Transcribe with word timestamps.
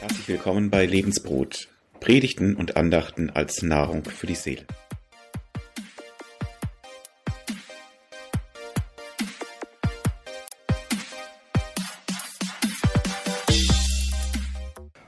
Herzlich 0.00 0.28
willkommen 0.28 0.70
bei 0.70 0.86
Lebensbrot, 0.86 1.68
Predigten 2.00 2.56
und 2.56 2.78
Andachten 2.78 3.28
als 3.28 3.60
Nahrung 3.60 4.04
für 4.04 4.26
die 4.26 4.34
Seele. 4.34 4.64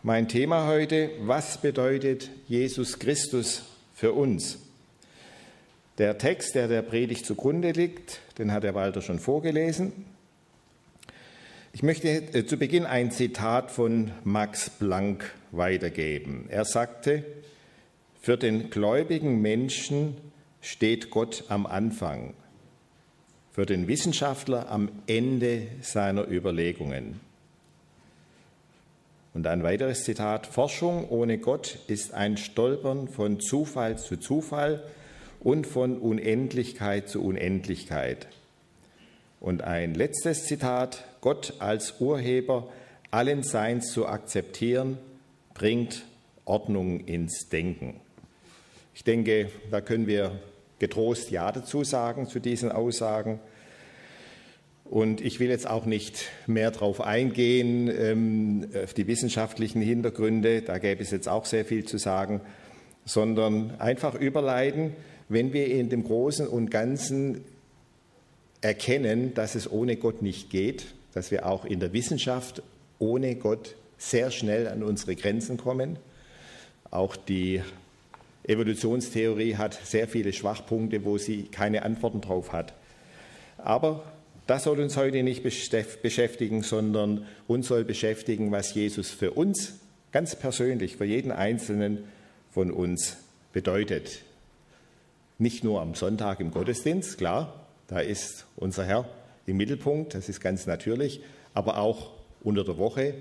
Mein 0.02 0.29
Thema 0.29 0.66
heute, 0.66 1.11
was 1.20 1.61
bedeutet 1.61 2.30
Jesus 2.46 2.98
Christus 2.98 3.62
für 3.99 4.12
uns? 4.12 4.59
Der 5.98 6.19
Text, 6.19 6.55
der 6.55 6.69
der 6.69 6.83
Predigt 6.83 7.27
zugrunde 7.27 7.73
liegt, 7.73 8.20
den 8.39 8.52
hat 8.52 8.62
der 8.62 8.77
Walter 8.77 9.02
schon 9.02 9.19
vorgelesen. 9.19 10.05
Ich 11.73 11.83
möchte 11.83 12.09
äh, 12.09 12.47
zu 12.47 12.56
Beginn 12.56 12.87
ein 12.87 13.11
Zitat 13.11 13.73
von 13.73 14.12
Max 14.23 14.70
Planck 14.70 15.34
weitergeben. 15.51 16.47
Er 16.48 16.65
sagte, 16.65 17.25
für 18.23 18.37
den 18.37 18.70
gläubigen 18.70 19.42
Menschen 19.42 20.17
steht 20.61 21.11
Gott 21.11 21.45
am 21.48 21.67
Anfang, 21.67 22.34
für 23.51 23.67
den 23.67 23.89
Wissenschaftler 23.89 24.70
am 24.70 24.91
Ende 25.09 25.67
seiner 25.83 26.30
Überlegungen. 26.30 27.19
Und 29.38 29.47
ein 29.47 29.62
weiteres 29.62 30.02
Zitat, 30.02 30.48
Forschung 30.48 31.09
ohne 31.10 31.38
Gott 31.38 31.78
ist 31.87 32.12
ein 32.12 32.37
Stolpern 32.37 33.06
von 33.06 33.38
Zufall 33.38 33.97
zu 33.97 34.16
Zufall 34.16 34.83
und 35.38 35.64
von 35.64 35.97
Unendlichkeit 35.97 37.09
zu 37.09 37.23
Unendlichkeit. 37.23 38.27
Und 39.39 39.62
ein 39.62 39.94
letztes 39.94 40.47
Zitat, 40.47 41.05
Gott 41.20 41.55
als 41.61 42.00
Urheber 42.00 42.69
allen 43.12 43.44
Seins 43.44 43.92
zu 43.92 44.09
akzeptieren, 44.09 44.98
bringt 45.55 46.05
Ordnung 46.44 46.98
ins 47.06 47.48
Denken. 47.48 48.00
Ich 48.92 49.05
denke, 49.05 49.53
da 49.70 49.81
können 49.81 50.09
wir 50.09 50.33
getrost 50.81 51.31
Ja 51.31 51.53
dazu 51.53 51.84
sagen, 51.84 52.27
zu 52.27 52.41
diesen 52.41 52.72
Aussagen. 52.72 53.39
Und 54.91 55.20
ich 55.20 55.39
will 55.39 55.50
jetzt 55.50 55.69
auch 55.69 55.84
nicht 55.84 56.31
mehr 56.47 56.70
darauf 56.70 57.03
eingehen, 57.03 57.89
ähm, 57.94 58.69
auf 58.83 58.94
die 58.94 59.06
wissenschaftlichen 59.06 59.83
Hintergründe, 59.83 60.62
da 60.62 60.78
gäbe 60.78 61.03
es 61.03 61.11
jetzt 61.11 61.28
auch 61.28 61.44
sehr 61.44 61.67
viel 61.67 61.84
zu 61.84 61.98
sagen, 61.98 62.41
sondern 63.05 63.78
einfach 63.78 64.14
überleiten, 64.14 64.94
wenn 65.28 65.53
wir 65.53 65.66
in 65.66 65.91
dem 65.91 66.05
Großen 66.05 66.47
und 66.47 66.70
Ganzen 66.70 67.44
erkennen, 68.62 69.34
dass 69.34 69.55
es 69.55 69.70
ohne 69.70 69.97
Gott 69.97 70.22
nicht 70.22 70.48
geht, 70.48 70.86
dass 71.12 71.31
wir 71.31 71.47
auch 71.47 71.66
in 71.66 71.81
der 71.81 71.92
Wissenschaft 71.92 72.62
ohne 72.98 73.36
Gott 73.36 73.77
sehr 73.98 74.31
schnell 74.31 74.69
an 74.69 74.83
unsere 74.83 75.16
Grenzen 75.16 75.59
kommen. 75.59 75.98
Auch 76.91 77.14
die 77.14 77.61
Evolutionstheorie 78.44 79.56
hat 79.56 79.78
sehr 79.84 80.09
viele 80.09 80.33
Schwachpunkte, 80.33 81.05
wo 81.05 81.19
sie 81.19 81.42
keine 81.44 81.83
Antworten 81.83 82.22
drauf 82.22 82.53
hat. 82.53 82.72
Aber 83.59 84.05
das 84.48 84.64
soll 84.64 84.80
uns 84.80 84.96
heute 84.96 85.22
nicht 85.22 85.42
beschäftigen, 85.42 86.62
sondern 86.62 87.27
uns 87.46 87.68
soll 87.68 87.84
beschäftigen, 87.84 88.50
was 88.50 88.72
Jesus 88.72 89.10
für 89.10 89.32
uns 89.32 89.74
ganz 90.10 90.36
persönlich, 90.36 90.96
für 90.96 91.04
jeden 91.04 91.32
Einzelnen 91.32 92.04
von 92.50 92.70
uns 92.70 93.19
bedeutet. 93.52 94.22
Nicht 95.36 95.64
nur 95.64 95.82
am 95.82 95.94
Sonntag 95.94 96.41
im 96.41 96.50
Gottesdienst, 96.50 97.19
klar, 97.19 97.66
da 97.88 98.00
ist 98.00 98.46
unser 98.56 98.86
Herr 98.86 99.06
im 99.44 99.58
Mittelpunkt, 99.58 100.14
das 100.14 100.30
ist 100.30 100.41
ganz 100.41 100.66
natürlich, 100.66 101.20
aber 101.52 101.76
auch 101.76 102.12
unter 102.42 102.64
der 102.64 102.78
Woche 102.78 103.14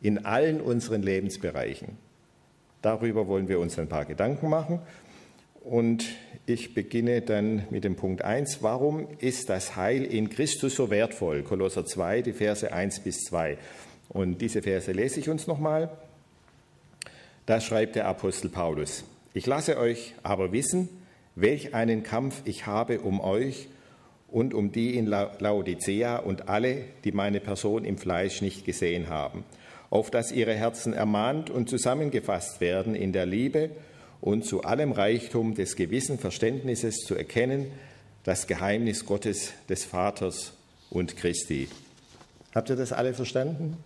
in 0.00 0.24
allen 0.24 0.60
unseren 0.60 1.02
Lebensbereichen. 1.02 1.96
Darüber 2.82 3.26
wollen 3.26 3.48
wir 3.48 3.58
uns 3.58 3.80
ein 3.80 3.88
paar 3.88 4.04
Gedanken 4.04 4.48
machen. 4.48 4.78
Und 5.64 6.04
ich 6.44 6.74
beginne 6.74 7.22
dann 7.22 7.64
mit 7.70 7.84
dem 7.84 7.94
Punkt 7.94 8.22
1. 8.22 8.62
Warum 8.62 9.06
ist 9.18 9.48
das 9.48 9.76
Heil 9.76 10.04
in 10.04 10.28
Christus 10.28 10.74
so 10.74 10.90
wertvoll? 10.90 11.42
Kolosser 11.42 11.86
2, 11.86 12.22
die 12.22 12.32
Verse 12.32 12.72
1 12.72 13.00
bis 13.00 13.24
2. 13.24 13.58
Und 14.08 14.40
diese 14.40 14.60
Verse 14.62 14.90
lese 14.90 15.20
ich 15.20 15.28
uns 15.28 15.46
nochmal. 15.46 15.90
Da 17.46 17.60
schreibt 17.60 17.94
der 17.94 18.06
Apostel 18.06 18.48
Paulus, 18.48 19.04
ich 19.34 19.46
lasse 19.46 19.78
euch 19.78 20.14
aber 20.22 20.52
wissen, 20.52 20.88
welch 21.34 21.74
einen 21.74 22.02
Kampf 22.02 22.42
ich 22.44 22.66
habe 22.66 23.00
um 23.00 23.20
euch 23.20 23.68
und 24.28 24.54
um 24.54 24.72
die 24.72 24.96
in 24.96 25.06
Laodicea 25.06 26.18
und 26.18 26.48
alle, 26.48 26.84
die 27.04 27.12
meine 27.12 27.40
Person 27.40 27.84
im 27.84 27.98
Fleisch 27.98 28.42
nicht 28.42 28.64
gesehen 28.64 29.08
haben, 29.08 29.44
auf 29.90 30.10
dass 30.10 30.32
ihre 30.32 30.54
Herzen 30.54 30.92
ermahnt 30.92 31.50
und 31.50 31.70
zusammengefasst 31.70 32.60
werden 32.60 32.94
in 32.94 33.12
der 33.12 33.26
Liebe 33.26 33.70
und 34.22 34.46
zu 34.46 34.62
allem 34.62 34.92
Reichtum 34.92 35.54
des 35.54 35.76
gewissen 35.76 36.18
Verständnisses 36.18 36.98
zu 36.98 37.14
erkennen, 37.14 37.66
das 38.24 38.46
Geheimnis 38.46 39.04
Gottes, 39.04 39.52
des 39.68 39.84
Vaters 39.84 40.52
und 40.90 41.16
Christi. 41.16 41.68
Habt 42.54 42.70
ihr 42.70 42.76
das 42.76 42.92
alle 42.92 43.14
verstanden? 43.14 43.76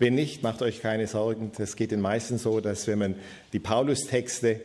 Wenn 0.00 0.16
nicht, 0.16 0.42
macht 0.42 0.60
euch 0.60 0.82
keine 0.82 1.06
Sorgen. 1.06 1.52
Das 1.56 1.76
geht 1.76 1.92
den 1.92 2.00
meisten 2.00 2.36
so, 2.36 2.60
dass 2.60 2.88
wenn 2.88 2.98
man 2.98 3.14
die 3.52 3.60
Paulus-Texte 3.60 4.60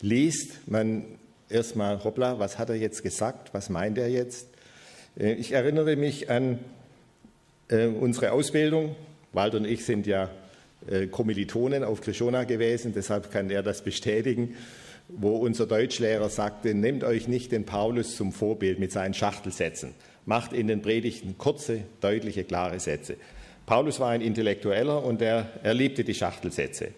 liest, 0.00 0.58
man 0.66 1.04
erstmal, 1.50 2.02
hoppla, 2.02 2.38
was 2.38 2.58
hat 2.58 2.70
er 2.70 2.76
jetzt 2.76 3.02
gesagt? 3.02 3.52
Was 3.52 3.68
meint 3.68 3.98
er 3.98 4.08
jetzt? 4.08 4.46
Äh, 5.18 5.34
ich 5.34 5.52
erinnere 5.52 5.96
mich 5.96 6.30
an 6.30 6.60
äh, 7.68 7.88
unsere 7.88 8.32
Ausbildung. 8.32 8.96
Walter 9.34 9.58
und 9.58 9.66
ich 9.66 9.84
sind 9.84 10.06
ja 10.06 10.30
Kommilitonen 11.10 11.84
auf 11.84 12.00
Krishona 12.00 12.44
gewesen, 12.44 12.92
deshalb 12.94 13.30
kann 13.30 13.50
er 13.50 13.62
das 13.62 13.82
bestätigen, 13.82 14.54
wo 15.08 15.36
unser 15.36 15.66
Deutschlehrer 15.66 16.28
sagte, 16.28 16.74
nehmt 16.74 17.04
euch 17.04 17.28
nicht 17.28 17.52
den 17.52 17.64
Paulus 17.64 18.16
zum 18.16 18.32
Vorbild 18.32 18.78
mit 18.78 18.92
seinen 18.92 19.14
Schachtelsätzen, 19.14 19.94
macht 20.24 20.52
in 20.52 20.66
den 20.66 20.82
Predigten 20.82 21.36
kurze, 21.38 21.80
deutliche, 22.00 22.44
klare 22.44 22.80
Sätze. 22.80 23.16
Paulus 23.66 24.00
war 24.00 24.10
ein 24.10 24.20
Intellektueller 24.20 25.04
und 25.04 25.22
er, 25.22 25.48
er 25.62 25.74
liebte 25.74 26.04
die 26.04 26.14
Schachtelsätze. 26.14 26.88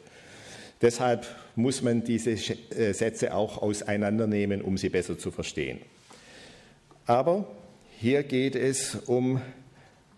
Deshalb 0.83 1.27
muss 1.55 1.83
man 1.83 2.05
diese 2.05 2.33
äh, 2.33 2.93
Sätze 2.93 3.35
auch 3.35 3.63
auseinandernehmen, 3.63 4.61
um 4.61 4.77
sie 4.77 4.89
besser 4.89 5.19
zu 5.19 5.31
verstehen. 5.31 5.79
Aber 7.07 7.47
hier 7.99 8.25
geht 8.25 8.57
es 8.57 8.95
um 9.07 9.41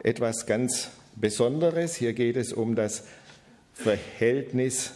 etwas 0.02 0.46
ganz 0.46 0.90
Besonderes. 1.14 1.94
Hier 1.94 2.12
geht 2.12 2.36
es 2.36 2.52
um 2.52 2.74
das 2.74 3.04
Verhältnis 3.78 4.94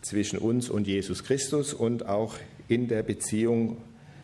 zwischen 0.00 0.38
uns 0.38 0.70
und 0.70 0.86
Jesus 0.86 1.24
Christus 1.24 1.74
und 1.74 2.06
auch 2.06 2.36
in 2.68 2.86
der 2.86 3.02
Beziehung, 3.02 3.78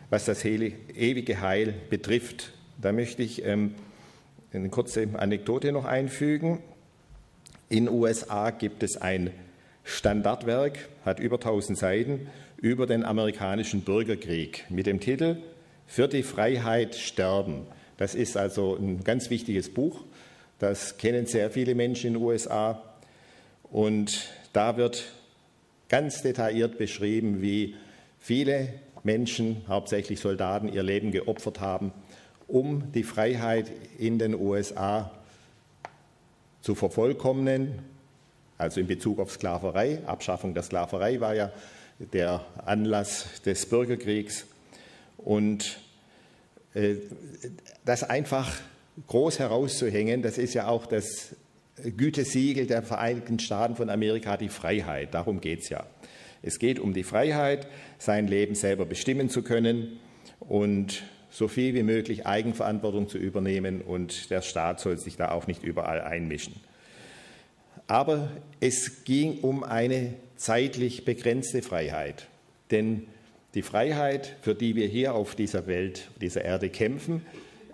was 0.09 0.23
das 0.23 0.45
ewige 0.45 1.41
Heil 1.41 1.73
betrifft. 1.89 2.53
Da 2.81 2.93
möchte 2.93 3.23
ich 3.23 3.43
ähm, 3.43 3.75
eine 4.53 4.69
kurze 4.69 5.05
Anekdote 5.17 5.73
noch 5.73 5.83
einfügen. 5.83 6.59
In 7.67 7.87
den 7.87 7.93
USA 7.93 8.51
gibt 8.51 8.83
es 8.83 8.95
ein 8.95 9.31
Standardwerk, 9.83 10.87
hat 11.03 11.19
über 11.19 11.35
1000 11.35 11.77
Seiten, 11.77 12.27
über 12.55 12.87
den 12.87 13.03
amerikanischen 13.03 13.81
Bürgerkrieg 13.81 14.63
mit 14.69 14.85
dem 14.85 15.01
Titel 15.01 15.39
Für 15.87 16.07
die 16.07 16.23
Freiheit 16.23 16.95
sterben. 16.95 17.67
Das 17.97 18.15
ist 18.15 18.37
also 18.37 18.77
ein 18.77 19.03
ganz 19.03 19.29
wichtiges 19.29 19.73
Buch. 19.73 20.05
Das 20.57 20.97
kennen 20.97 21.25
sehr 21.25 21.51
viele 21.51 21.75
Menschen 21.75 22.07
in 22.07 22.13
den 22.13 22.23
USA. 22.23 22.81
Und 23.71 24.29
da 24.53 24.77
wird 24.77 25.05
ganz 25.89 26.21
detailliert 26.21 26.77
beschrieben, 26.77 27.41
wie 27.41 27.75
viele 28.19 28.73
Menschen, 29.03 29.63
hauptsächlich 29.67 30.19
Soldaten, 30.19 30.67
ihr 30.67 30.83
Leben 30.83 31.11
geopfert 31.11 31.59
haben, 31.59 31.91
um 32.47 32.91
die 32.91 33.03
Freiheit 33.03 33.71
in 33.97 34.19
den 34.19 34.35
USA 34.35 35.11
zu 36.61 36.75
vervollkommnen, 36.75 37.79
also 38.57 38.79
in 38.79 38.87
Bezug 38.87 39.19
auf 39.19 39.31
Sklaverei. 39.31 40.01
Abschaffung 40.05 40.53
der 40.53 40.63
Sklaverei 40.63 41.19
war 41.19 41.35
ja 41.35 41.51
der 41.99 42.45
Anlass 42.65 43.41
des 43.45 43.65
Bürgerkriegs. 43.67 44.45
Und 45.17 45.79
äh, 46.73 46.95
das 47.85 48.03
einfach 48.03 48.51
groß 49.07 49.39
herauszuhängen, 49.39 50.21
das 50.21 50.37
ist 50.37 50.53
ja 50.53 50.67
auch 50.67 50.85
das 50.85 51.35
Gütesiegel 51.83 52.65
der 52.65 52.83
Vereinigten 52.83 53.39
Staaten 53.39 53.75
von 53.75 53.89
Amerika 53.89 54.37
die 54.37 54.49
Freiheit. 54.49 55.13
Darum 55.13 55.41
geht 55.41 55.61
es 55.61 55.69
ja. 55.69 55.85
Es 56.41 56.59
geht 56.59 56.79
um 56.79 56.93
die 56.93 57.03
Freiheit, 57.03 57.67
sein 57.97 58.27
Leben 58.27 58.55
selber 58.55 58.85
bestimmen 58.85 59.29
zu 59.29 59.43
können 59.43 59.99
und 60.39 61.03
so 61.29 61.47
viel 61.47 61.73
wie 61.73 61.83
möglich 61.83 62.25
Eigenverantwortung 62.25 63.09
zu 63.09 63.17
übernehmen 63.17 63.81
und 63.81 64.29
der 64.29 64.41
Staat 64.41 64.79
soll 64.79 64.97
sich 64.97 65.17
da 65.17 65.31
auch 65.31 65.47
nicht 65.47 65.63
überall 65.63 66.01
einmischen. 66.01 66.55
Aber 67.87 68.29
es 68.59 69.03
ging 69.03 69.39
um 69.39 69.63
eine 69.63 70.13
zeitlich 70.35 71.05
begrenzte 71.05 71.61
Freiheit. 71.61 72.27
Denn 72.71 73.07
die 73.53 73.61
Freiheit, 73.61 74.35
für 74.41 74.55
die 74.55 74.75
wir 74.75 74.87
hier 74.87 75.15
auf 75.15 75.35
dieser 75.35 75.67
Welt, 75.67 76.09
dieser 76.21 76.43
Erde 76.43 76.69
kämpfen, 76.69 77.25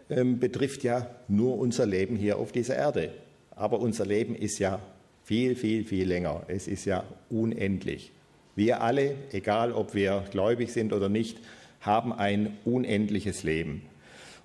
ähm, 0.10 0.40
betrifft 0.40 0.84
ja 0.84 1.08
nur 1.28 1.58
unser 1.58 1.86
Leben 1.86 2.16
hier 2.16 2.38
auf 2.38 2.52
dieser 2.52 2.76
Erde. 2.76 3.12
Aber 3.56 3.80
unser 3.80 4.06
Leben 4.06 4.36
ist 4.36 4.60
ja 4.60 4.80
viel, 5.24 5.56
viel, 5.56 5.86
viel 5.86 6.08
länger. 6.08 6.44
Es 6.48 6.68
ist 6.68 6.86
ja 6.86 7.04
unendlich. 7.30 8.12
Wir 8.56 8.82
alle, 8.82 9.16
egal 9.32 9.72
ob 9.72 9.94
wir 9.96 10.26
gläubig 10.32 10.72
sind 10.72 10.94
oder 10.94 11.10
nicht, 11.10 11.38
haben 11.82 12.14
ein 12.14 12.58
unendliches 12.66 13.44
Leben. 13.44 13.84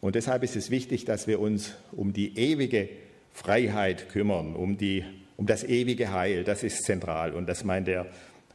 Und 0.00 0.14
deshalb 0.14 0.42
ist 0.42 0.56
es 0.56 0.70
wichtig, 0.70 1.04
dass 1.04 1.26
wir 1.26 1.40
uns 1.40 1.74
um 1.92 2.12
die 2.12 2.38
ewige 2.38 2.88
Freiheit 3.32 4.08
kümmern, 4.08 4.54
um, 4.54 4.76
die, 4.78 5.04
um 5.36 5.46
das 5.46 5.64
ewige 5.64 6.12
Heil. 6.12 6.44
Das 6.44 6.62
ist 6.62 6.84
zentral 6.84 7.34
und 7.34 7.48
das 7.48 7.64
meint 7.64 7.88
der 7.88 8.06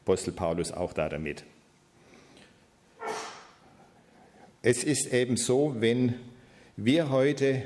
Apostel 0.01 0.31
Paulus 0.31 0.71
auch 0.71 0.93
da 0.93 1.09
damit. 1.09 1.43
Es 4.61 4.83
ist 4.83 5.13
eben 5.13 5.35
so, 5.35 5.75
wenn 5.79 6.15
wir 6.77 7.09
heute 7.09 7.63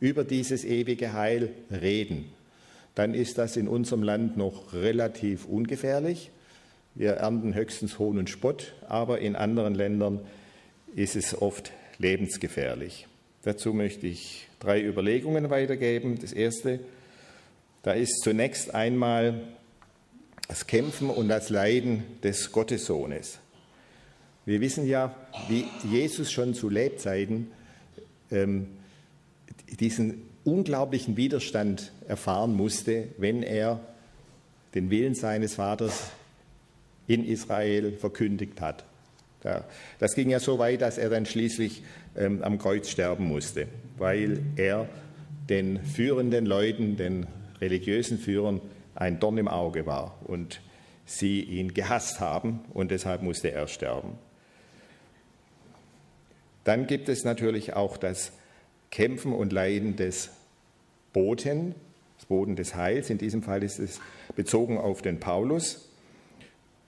über 0.00 0.24
dieses 0.24 0.64
ewige 0.64 1.12
Heil 1.12 1.50
reden, 1.70 2.32
dann 2.94 3.14
ist 3.14 3.38
das 3.38 3.56
in 3.56 3.68
unserem 3.68 4.02
Land 4.02 4.36
noch 4.36 4.72
relativ 4.72 5.46
ungefährlich. 5.46 6.30
Wir 6.94 7.12
ernten 7.12 7.54
höchstens 7.54 7.98
Hohn 7.98 8.18
und 8.18 8.28
Spott, 8.28 8.74
aber 8.88 9.20
in 9.20 9.36
anderen 9.36 9.74
Ländern 9.74 10.20
ist 10.96 11.14
es 11.16 11.40
oft 11.40 11.70
lebensgefährlich. 11.98 13.06
Dazu 13.42 13.72
möchte 13.72 14.06
ich 14.06 14.48
drei 14.58 14.82
Überlegungen 14.82 15.50
weitergeben. 15.50 16.18
Das 16.20 16.32
erste, 16.32 16.80
da 17.82 17.92
ist 17.92 18.20
zunächst 18.22 18.74
einmal 18.74 19.40
das 20.48 20.66
Kämpfen 20.66 21.10
und 21.10 21.28
das 21.28 21.48
Leiden 21.48 22.02
des 22.24 22.50
Gottessohnes. 22.50 23.38
Wir 24.44 24.60
wissen 24.60 24.86
ja, 24.86 25.14
wie 25.48 25.64
Jesus 25.88 26.32
schon 26.32 26.54
zu 26.54 26.68
Lebzeiten 26.68 27.52
ähm, 28.32 28.66
diesen 29.78 30.22
unglaublichen 30.44 31.16
Widerstand 31.16 31.92
erfahren 32.08 32.54
musste, 32.54 33.08
wenn 33.18 33.42
er 33.42 33.80
den 34.74 34.90
Willen 34.90 35.14
seines 35.14 35.54
Vaters 35.54 36.10
in 37.06 37.24
Israel 37.24 37.92
verkündigt 37.92 38.60
hat. 38.60 38.84
Das 39.98 40.14
ging 40.14 40.30
ja 40.30 40.38
so 40.38 40.58
weit, 40.58 40.82
dass 40.82 40.98
er 40.98 41.08
dann 41.08 41.24
schließlich 41.24 41.82
ähm, 42.16 42.42
am 42.42 42.58
Kreuz 42.58 42.90
sterben 42.90 43.26
musste, 43.26 43.68
weil 43.96 44.42
er 44.56 44.86
den 45.48 45.82
führenden 45.82 46.46
Leuten, 46.46 46.96
den 46.96 47.26
religiösen 47.60 48.18
Führern, 48.18 48.60
ein 48.94 49.18
Dorn 49.18 49.38
im 49.38 49.48
Auge 49.48 49.86
war 49.86 50.18
und 50.24 50.60
sie 51.06 51.40
ihn 51.40 51.74
gehasst 51.74 52.20
haben 52.20 52.60
und 52.74 52.90
deshalb 52.90 53.22
musste 53.22 53.50
er 53.50 53.66
sterben. 53.66 54.18
Dann 56.64 56.86
gibt 56.86 57.08
es 57.08 57.24
natürlich 57.24 57.72
auch 57.72 57.96
das 57.96 58.32
Kämpfen 58.90 59.32
und 59.32 59.52
Leiden 59.52 59.96
des 59.96 60.30
Boten, 61.12 61.74
des 62.18 62.26
Boten 62.26 62.56
des 62.56 62.74
Heils. 62.74 63.10
In 63.10 63.18
diesem 63.18 63.42
Fall 63.42 63.62
ist 63.62 63.78
es 63.78 64.00
bezogen 64.36 64.78
auf 64.78 65.02
den 65.02 65.20
Paulus. 65.20 65.88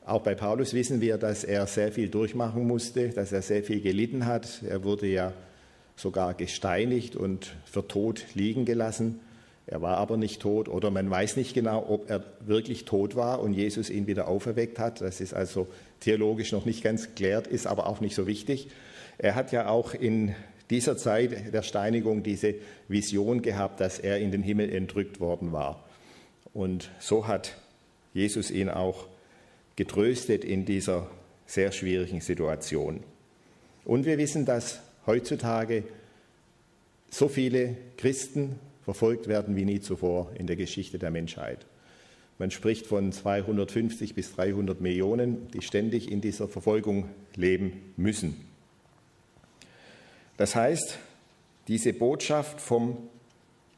Auch 0.04 0.22
bei 0.22 0.34
Paulus 0.34 0.74
wissen 0.74 1.00
wir, 1.00 1.16
dass 1.16 1.44
er 1.44 1.66
sehr 1.66 1.92
viel 1.92 2.08
durchmachen 2.08 2.66
musste, 2.66 3.10
dass 3.10 3.30
er 3.30 3.42
sehr 3.42 3.62
viel 3.62 3.80
gelitten 3.80 4.26
hat. 4.26 4.62
Er 4.68 4.82
wurde 4.82 5.06
ja 5.06 5.32
sogar 5.94 6.34
gesteinigt 6.34 7.14
und 7.14 7.54
für 7.64 7.86
tot 7.86 8.26
liegen 8.34 8.64
gelassen. 8.64 9.20
Er 9.66 9.80
war 9.80 9.98
aber 9.98 10.16
nicht 10.16 10.42
tot 10.42 10.68
oder 10.68 10.90
man 10.90 11.08
weiß 11.08 11.36
nicht 11.36 11.54
genau, 11.54 11.86
ob 11.88 12.10
er 12.10 12.24
wirklich 12.40 12.84
tot 12.84 13.14
war 13.14 13.40
und 13.40 13.54
Jesus 13.54 13.90
ihn 13.90 14.08
wieder 14.08 14.26
auferweckt 14.26 14.80
hat. 14.80 15.00
Das 15.00 15.20
ist 15.20 15.34
also 15.34 15.68
theologisch 16.00 16.50
noch 16.50 16.64
nicht 16.64 16.82
ganz 16.82 17.06
geklärt, 17.06 17.46
ist 17.46 17.68
aber 17.68 17.86
auch 17.86 18.00
nicht 18.00 18.16
so 18.16 18.26
wichtig. 18.26 18.68
Er 19.18 19.36
hat 19.36 19.52
ja 19.52 19.68
auch 19.68 19.94
in 19.94 20.34
dieser 20.72 20.96
Zeit 20.96 21.52
der 21.52 21.62
Steinigung 21.62 22.22
diese 22.22 22.54
Vision 22.88 23.42
gehabt, 23.42 23.80
dass 23.80 23.98
er 23.98 24.18
in 24.18 24.30
den 24.30 24.42
Himmel 24.42 24.74
entrückt 24.74 25.20
worden 25.20 25.52
war. 25.52 25.84
Und 26.54 26.90
so 26.98 27.28
hat 27.28 27.56
Jesus 28.14 28.50
ihn 28.50 28.70
auch 28.70 29.06
getröstet 29.76 30.44
in 30.44 30.64
dieser 30.64 31.08
sehr 31.46 31.72
schwierigen 31.72 32.22
Situation. 32.22 33.00
Und 33.84 34.06
wir 34.06 34.16
wissen, 34.16 34.46
dass 34.46 34.80
heutzutage 35.06 35.84
so 37.10 37.28
viele 37.28 37.76
Christen 37.98 38.58
verfolgt 38.82 39.28
werden 39.28 39.56
wie 39.56 39.66
nie 39.66 39.80
zuvor 39.80 40.30
in 40.38 40.46
der 40.46 40.56
Geschichte 40.56 40.98
der 40.98 41.10
Menschheit. 41.10 41.66
Man 42.38 42.50
spricht 42.50 42.86
von 42.86 43.12
250 43.12 44.14
bis 44.14 44.34
300 44.34 44.80
Millionen, 44.80 45.48
die 45.48 45.60
ständig 45.60 46.10
in 46.10 46.22
dieser 46.22 46.48
Verfolgung 46.48 47.10
leben 47.36 47.92
müssen. 47.96 48.51
Das 50.36 50.54
heißt, 50.54 50.98
diese 51.68 51.92
Botschaft 51.92 52.60
vom 52.60 52.96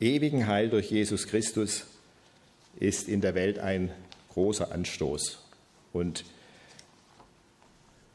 ewigen 0.00 0.46
Heil 0.46 0.70
durch 0.70 0.90
Jesus 0.90 1.26
Christus 1.26 1.84
ist 2.78 3.08
in 3.08 3.20
der 3.20 3.34
Welt 3.34 3.58
ein 3.58 3.90
großer 4.32 4.72
Anstoß 4.72 5.38
und 5.92 6.24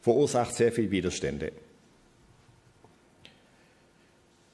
verursacht 0.02 0.56
sehr 0.56 0.72
viel 0.72 0.92
Widerstände. 0.92 1.52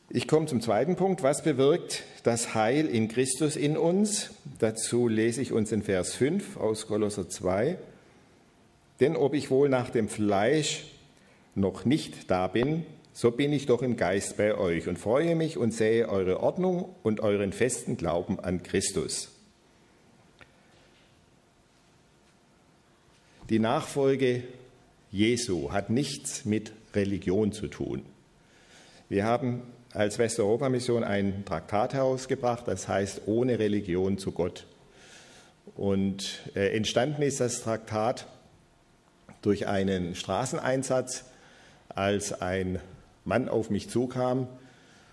Ich 0.10 0.28
komme 0.28 0.46
zum 0.46 0.62
zweiten 0.62 0.96
Punkt. 0.96 1.24
Was 1.24 1.44
bewirkt 1.44 2.04
das 2.24 2.54
Heil 2.54 2.86
in 2.86 3.08
Christus 3.08 3.56
in 3.56 3.76
uns? 3.76 4.30
Dazu 4.60 5.08
lese 5.08 5.42
ich 5.42 5.52
uns 5.52 5.72
in 5.72 5.82
Vers 5.82 6.14
5 6.16 6.58
aus 6.58 6.88
Kolosser 6.88 7.28
2. 7.28 7.78
Denn 9.00 9.16
ob 9.16 9.34
ich 9.34 9.50
wohl 9.50 9.68
nach 9.68 9.90
dem 9.90 10.08
Fleisch 10.08 10.86
noch 11.56 11.86
nicht 11.86 12.30
da 12.30 12.48
bin, 12.48 12.86
so 13.16 13.32
bin 13.32 13.54
ich 13.54 13.66
doch 13.66 13.82
im 13.82 13.96
Geist 13.96 14.36
bei 14.36 14.56
euch 14.58 14.90
und 14.90 15.00
freue 15.00 15.38
mich 15.38 15.58
und 15.58 15.74
sehe 15.74 16.10
eure 16.10 16.42
Ordnung 16.42 16.94
und 17.02 17.22
euren 17.22 17.54
festen 17.54 17.96
Glauben 17.96 18.42
an 18.42 18.62
Christus. 18.62 19.30
Die 23.50 23.60
Nachfolge 23.60 24.44
Jesu 25.12 25.72
hat 25.72 25.90
nichts 25.90 26.44
mit 26.44 26.74
Religion 26.94 27.54
zu 27.54 27.68
tun. 27.68 28.04
Wir 29.08 29.24
haben 29.24 29.62
als 29.94 30.20
Westeuropa-Mission 30.20 31.06
ein 31.06 31.46
Traktat 31.46 31.94
herausgebracht, 31.94 32.68
das 32.68 32.90
heißt 32.90 33.22
ohne 33.28 33.60
Religion 33.60 34.18
zu 34.18 34.34
Gott. 34.34 34.68
Und 35.78 36.42
äh, 36.54 36.76
entstanden 36.76 37.22
ist 37.22 37.40
das 37.40 37.62
Traktat 37.62 38.28
durch 39.42 39.68
einen 39.68 40.16
Straßeneinsatz, 40.16 41.24
als 41.88 42.42
ein 42.42 42.82
Mann 43.26 43.50
auf 43.50 43.70
mich 43.70 43.90
zukam 43.90 44.48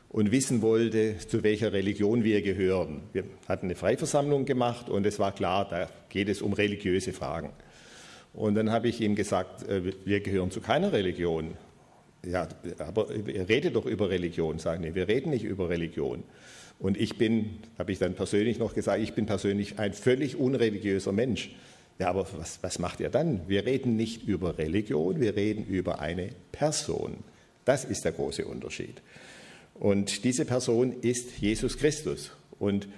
und 0.09 0.31
wissen 0.31 0.63
wollte, 0.63 1.17
zu 1.19 1.43
welcher 1.43 1.73
Religion 1.73 2.23
wir 2.23 2.43
gehören. 2.43 3.03
Wir 3.13 3.25
hatten 3.49 3.67
eine 3.67 3.75
Freiversammlung 3.75 4.45
gemacht 4.45 4.91
und 4.91 5.07
es 5.07 5.19
war 5.19 5.33
klar, 5.33 5.67
da 5.69 5.89
geht 6.11 6.29
es 6.29 6.43
um 6.43 6.53
religiöse 6.53 7.13
Fragen. 7.13 7.51
Und 8.35 8.55
dann 8.55 8.71
habe 8.71 8.89
ich 8.89 9.01
ihm 9.01 9.15
gesagt, 9.15 9.69
äh, 9.69 9.93
wir 10.05 10.21
gehören 10.21 10.51
zu 10.51 10.61
keiner 10.61 10.93
Religion. 10.93 11.55
Ja, 12.25 12.49
aber 12.79 13.13
ihr 13.15 13.49
redet 13.49 13.75
doch 13.75 13.87
über 13.87 14.11
Religion. 14.11 14.59
Sagen 14.59 14.83
nee, 14.83 14.95
wir 14.95 15.09
reden 15.09 15.31
nicht 15.31 15.45
über 15.45 15.69
Religion. 15.69 16.23
Und 16.79 16.99
ich 16.99 17.19
bin, 17.19 17.59
habe 17.79 17.93
ich 17.93 17.99
dann 17.99 18.15
persönlich 18.15 18.59
noch 18.59 18.75
gesagt, 18.75 19.03
ich 19.03 19.15
bin 19.15 19.27
persönlich 19.27 19.79
ein 19.79 19.93
völlig 19.93 20.37
unreligiöser 20.37 21.13
Mensch. 21.13 21.55
Ja, 21.99 22.09
aber 22.09 22.27
was, 22.37 22.59
was 22.63 22.79
macht 22.79 23.01
ihr 23.01 23.11
dann? 23.11 23.49
Wir 23.49 23.67
reden 23.67 23.97
nicht 23.97 24.27
über 24.27 24.59
Religion, 24.59 25.21
wir 25.21 25.37
reden 25.37 25.65
über 25.65 26.01
eine 26.01 26.31
Person. 26.53 27.19
Das 27.65 27.85
ist 27.85 28.05
der 28.05 28.13
große 28.13 28.45
Unterschied. 28.45 29.03
Und 29.75 30.25
diese 30.25 30.45
Person 30.45 30.95
ist 31.01 31.39
Jesus 31.39 31.79
Christus. 31.79 32.33
Und 32.59 32.89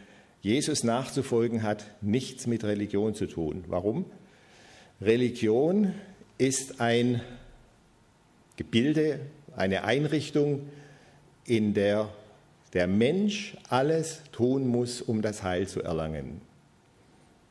Jesus 0.40 0.84
nachzufolgen 0.84 1.62
hat 1.62 1.86
nichts 2.00 2.46
mit 2.46 2.64
Religion 2.64 3.14
zu 3.14 3.26
tun. 3.26 3.64
Warum? 3.68 4.04
Religion 5.00 5.94
ist 6.38 6.80
ein 6.80 7.20
Gebilde, 8.56 9.20
eine 9.56 9.84
Einrichtung, 9.84 10.68
in 11.46 11.74
der 11.74 12.10
der 12.74 12.88
Mensch 12.88 13.56
alles 13.68 14.20
tun 14.32 14.66
muss, 14.66 15.00
um 15.00 15.22
das 15.22 15.42
Heil 15.42 15.68
zu 15.68 15.82
erlangen. 15.82 16.40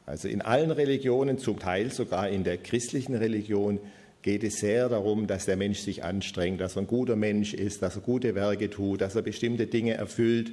Also 0.05 0.27
in 0.27 0.41
allen 0.41 0.70
Religionen, 0.70 1.38
zum 1.38 1.60
Teil 1.60 1.91
sogar 1.91 2.27
in 2.27 2.43
der 2.43 2.58
christlichen 2.58 3.15
Religion, 3.15 3.79
geht 4.24 4.44
es 4.44 4.56
sehr 4.56 4.89
darum, 4.89 5.27
dass 5.27 5.46
der 5.46 5.58
Mensch 5.58 5.80
sich 5.80 6.03
anstrengt, 6.03 6.62
dass 6.62 6.75
er 6.75 6.84
ein 6.84 6.88
guter 6.88 7.15
Mensch 7.15 7.53
ist, 7.53 7.82
dass 7.82 7.96
er 7.96 8.01
gute 8.01 8.34
Werke 8.34 8.70
tut, 8.70 9.01
dass 9.01 9.15
er 9.15 9.22
bestimmte 9.22 9.68
Dinge 9.68 9.94
erfüllt, 9.94 10.51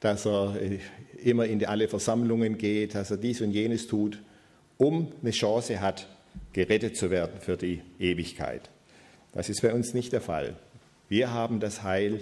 dass 0.00 0.26
er 0.26 0.54
äh, 0.60 0.78
immer 1.24 1.46
in 1.46 1.64
alle 1.64 1.88
Versammlungen 1.88 2.58
geht, 2.58 2.94
dass 2.94 3.10
er 3.10 3.16
dies 3.16 3.40
und 3.40 3.50
jenes 3.50 3.86
tut, 3.88 4.22
um 4.76 5.12
eine 5.22 5.30
Chance 5.30 5.80
hat, 5.80 6.06
gerettet 6.52 6.96
zu 6.96 7.10
werden 7.10 7.40
für 7.40 7.56
die 7.56 7.80
Ewigkeit. 7.98 8.70
Das 9.32 9.48
ist 9.48 9.62
bei 9.62 9.72
uns 9.72 9.94
nicht 9.94 10.12
der 10.12 10.20
Fall. 10.20 10.54
Wir 11.08 11.32
haben 11.32 11.58
das 11.58 11.82
Heil 11.82 12.20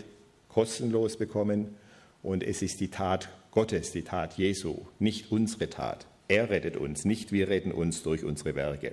kostenlos 0.49 1.17
bekommen 1.17 1.75
und 2.23 2.45
es 2.45 2.63
ist 2.63 2.81
die 2.81 2.89
Tat 2.89 3.29
Gottes, 3.51 3.91
die 3.91 4.03
Tat 4.03 4.39
Jesu, 4.39 4.83
nicht 5.01 5.33
unsere 5.33 5.69
Tat. 5.69 6.07
Er 6.29 6.51
rettet 6.51 6.77
uns, 6.77 7.05
nicht 7.05 7.33
wir 7.33 7.49
retten 7.49 7.73
uns 7.73 8.03
durch 8.03 8.25
unsere 8.25 8.55
Werke. 8.55 8.93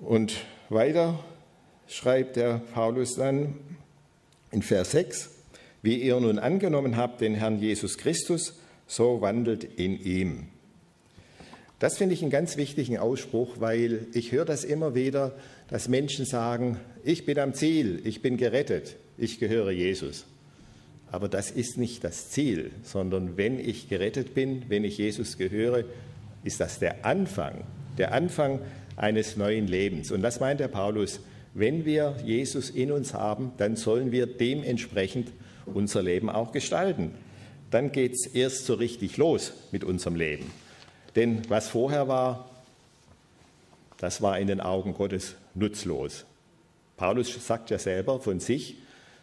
Und 0.00 0.34
weiter 0.70 1.22
schreibt 1.86 2.36
der 2.36 2.62
Paulus 2.72 3.16
dann 3.16 3.54
in 4.50 4.62
Vers 4.62 4.92
6, 4.92 5.30
wie 5.82 5.96
ihr 5.96 6.18
nun 6.18 6.38
angenommen 6.38 6.96
habt 6.96 7.20
den 7.20 7.34
Herrn 7.34 7.58
Jesus 7.58 7.98
Christus, 7.98 8.58
so 8.86 9.20
wandelt 9.20 9.62
in 9.64 10.00
ihm. 10.00 10.48
Das 11.78 11.98
finde 11.98 12.14
ich 12.14 12.22
einen 12.22 12.30
ganz 12.30 12.56
wichtigen 12.56 12.98
Ausspruch, 12.98 13.56
weil 13.58 14.06
ich 14.12 14.32
höre 14.32 14.44
das 14.44 14.64
immer 14.64 14.94
wieder, 14.94 15.34
dass 15.68 15.88
Menschen 15.88 16.24
sagen, 16.24 16.78
ich 17.04 17.26
bin 17.26 17.38
am 17.38 17.54
Ziel, 17.54 18.00
ich 18.04 18.22
bin 18.22 18.36
gerettet, 18.36 18.96
ich 19.18 19.38
gehöre 19.38 19.70
Jesus. 19.70 20.24
Aber 21.12 21.28
das 21.28 21.50
ist 21.50 21.76
nicht 21.76 22.04
das 22.04 22.30
Ziel, 22.30 22.70
sondern 22.82 23.36
wenn 23.36 23.58
ich 23.58 23.88
gerettet 23.88 24.34
bin, 24.34 24.64
wenn 24.68 24.84
ich 24.84 24.98
Jesus 24.98 25.36
gehöre, 25.36 25.84
ist 26.44 26.60
das 26.60 26.78
der 26.78 27.04
Anfang, 27.04 27.64
der 27.98 28.12
Anfang 28.12 28.60
eines 29.00 29.36
neuen 29.36 29.66
Lebens. 29.66 30.10
Und 30.10 30.22
das 30.22 30.40
meint 30.40 30.60
der 30.60 30.68
Paulus, 30.68 31.20
wenn 31.54 31.84
wir 31.84 32.16
Jesus 32.24 32.70
in 32.70 32.92
uns 32.92 33.14
haben, 33.14 33.52
dann 33.56 33.74
sollen 33.76 34.12
wir 34.12 34.26
dementsprechend 34.26 35.32
unser 35.66 36.02
Leben 36.02 36.28
auch 36.28 36.52
gestalten. 36.52 37.14
Dann 37.70 37.92
geht 37.92 38.12
es 38.12 38.26
erst 38.26 38.66
so 38.66 38.74
richtig 38.74 39.16
los 39.16 39.52
mit 39.72 39.84
unserem 39.84 40.16
Leben. 40.16 40.50
Denn 41.16 41.42
was 41.48 41.68
vorher 41.68 42.08
war, 42.08 42.50
das 43.96 44.22
war 44.22 44.38
in 44.38 44.46
den 44.46 44.60
Augen 44.60 44.94
Gottes 44.94 45.34
nutzlos. 45.54 46.24
Paulus 46.96 47.34
sagt 47.46 47.70
ja 47.70 47.78
selber 47.78 48.20
von 48.20 48.38
sich, 48.38 48.76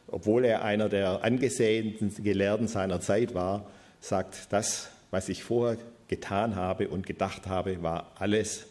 obwohl 0.07 0.45
er 0.45 0.63
einer 0.63 0.89
der 0.89 1.23
angesehensten 1.23 2.23
Gelehrten 2.23 2.67
seiner 2.67 2.99
Zeit 3.01 3.33
war, 3.33 3.69
sagt, 3.99 4.51
das, 4.51 4.89
was 5.11 5.29
ich 5.29 5.43
vorher 5.43 5.77
getan 6.07 6.55
habe 6.55 6.87
und 6.87 7.05
gedacht 7.05 7.47
habe, 7.47 7.83
war 7.83 8.11
alles, 8.17 8.65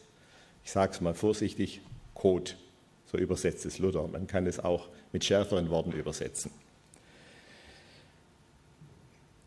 ich 0.66 0.73
sage 0.73 0.92
es 0.92 1.00
mal 1.00 1.14
vorsichtig, 1.14 1.80
Kot. 2.12 2.56
So 3.04 3.18
übersetzt 3.18 3.64
es 3.66 3.78
Luther. 3.78 4.08
Man 4.08 4.26
kann 4.26 4.49
es 4.49 4.58
auch 4.58 4.88
mit 5.12 5.25
schärferen 5.25 5.70
Worten 5.70 5.92
übersetzen. 5.92 6.50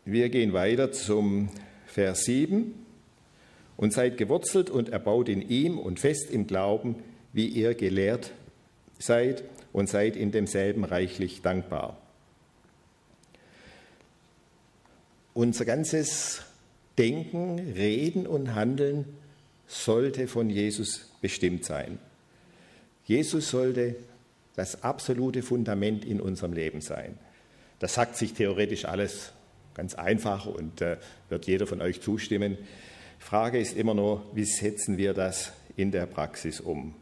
Wir 0.06 0.30
gehen 0.30 0.54
weiter 0.54 0.92
zum 0.92 1.50
Vers 1.86 2.24
7. 2.24 2.74
Und 3.76 3.92
seid 3.92 4.16
gewurzelt 4.16 4.70
und 4.70 4.88
erbaut 4.88 5.28
in 5.28 5.46
ihm 5.46 5.78
und 5.78 6.00
fest 6.00 6.30
im 6.30 6.46
Glauben, 6.46 6.96
wie 7.34 7.48
ihr 7.48 7.74
gelehrt 7.74 8.32
seid 8.98 9.44
und 9.74 9.90
seid 9.90 10.16
in 10.16 10.32
demselben 10.32 10.84
reichlich 10.84 11.42
dankbar. 11.42 11.98
Unser 15.34 15.66
ganzes 15.66 16.42
Denken, 16.96 17.58
Reden 17.58 18.26
und 18.26 18.54
Handeln 18.54 19.04
sollte 19.66 20.26
von 20.26 20.48
Jesus 20.50 21.09
bestimmt 21.20 21.64
sein. 21.64 21.98
Jesus 23.04 23.50
sollte 23.50 23.96
das 24.56 24.82
absolute 24.82 25.42
Fundament 25.42 26.04
in 26.04 26.20
unserem 26.20 26.52
Leben 26.52 26.80
sein. 26.80 27.18
Das 27.78 27.94
sagt 27.94 28.16
sich 28.16 28.34
theoretisch 28.34 28.84
alles 28.84 29.32
ganz 29.74 29.94
einfach 29.94 30.46
und 30.46 30.80
äh, 30.80 30.98
wird 31.28 31.46
jeder 31.46 31.66
von 31.66 31.80
euch 31.80 32.00
zustimmen. 32.02 32.58
Die 33.18 33.24
Frage 33.24 33.58
ist 33.58 33.76
immer 33.76 33.94
nur, 33.94 34.24
wie 34.34 34.44
setzen 34.44 34.98
wir 34.98 35.14
das 35.14 35.52
in 35.76 35.90
der 35.90 36.06
Praxis 36.06 36.60
um? 36.60 36.94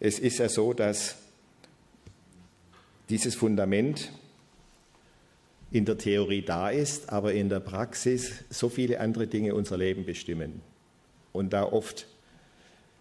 Es 0.00 0.18
ist 0.18 0.38
ja 0.38 0.48
so, 0.48 0.72
dass 0.72 1.16
dieses 3.08 3.34
Fundament 3.34 4.10
in 5.72 5.86
der 5.86 5.96
Theorie 5.96 6.42
da 6.42 6.68
ist, 6.68 7.10
aber 7.10 7.32
in 7.32 7.48
der 7.48 7.60
Praxis 7.60 8.44
so 8.50 8.68
viele 8.68 9.00
andere 9.00 9.26
Dinge 9.26 9.54
unser 9.54 9.78
Leben 9.78 10.04
bestimmen 10.04 10.60
und 11.32 11.52
da 11.52 11.64
oft 11.64 12.06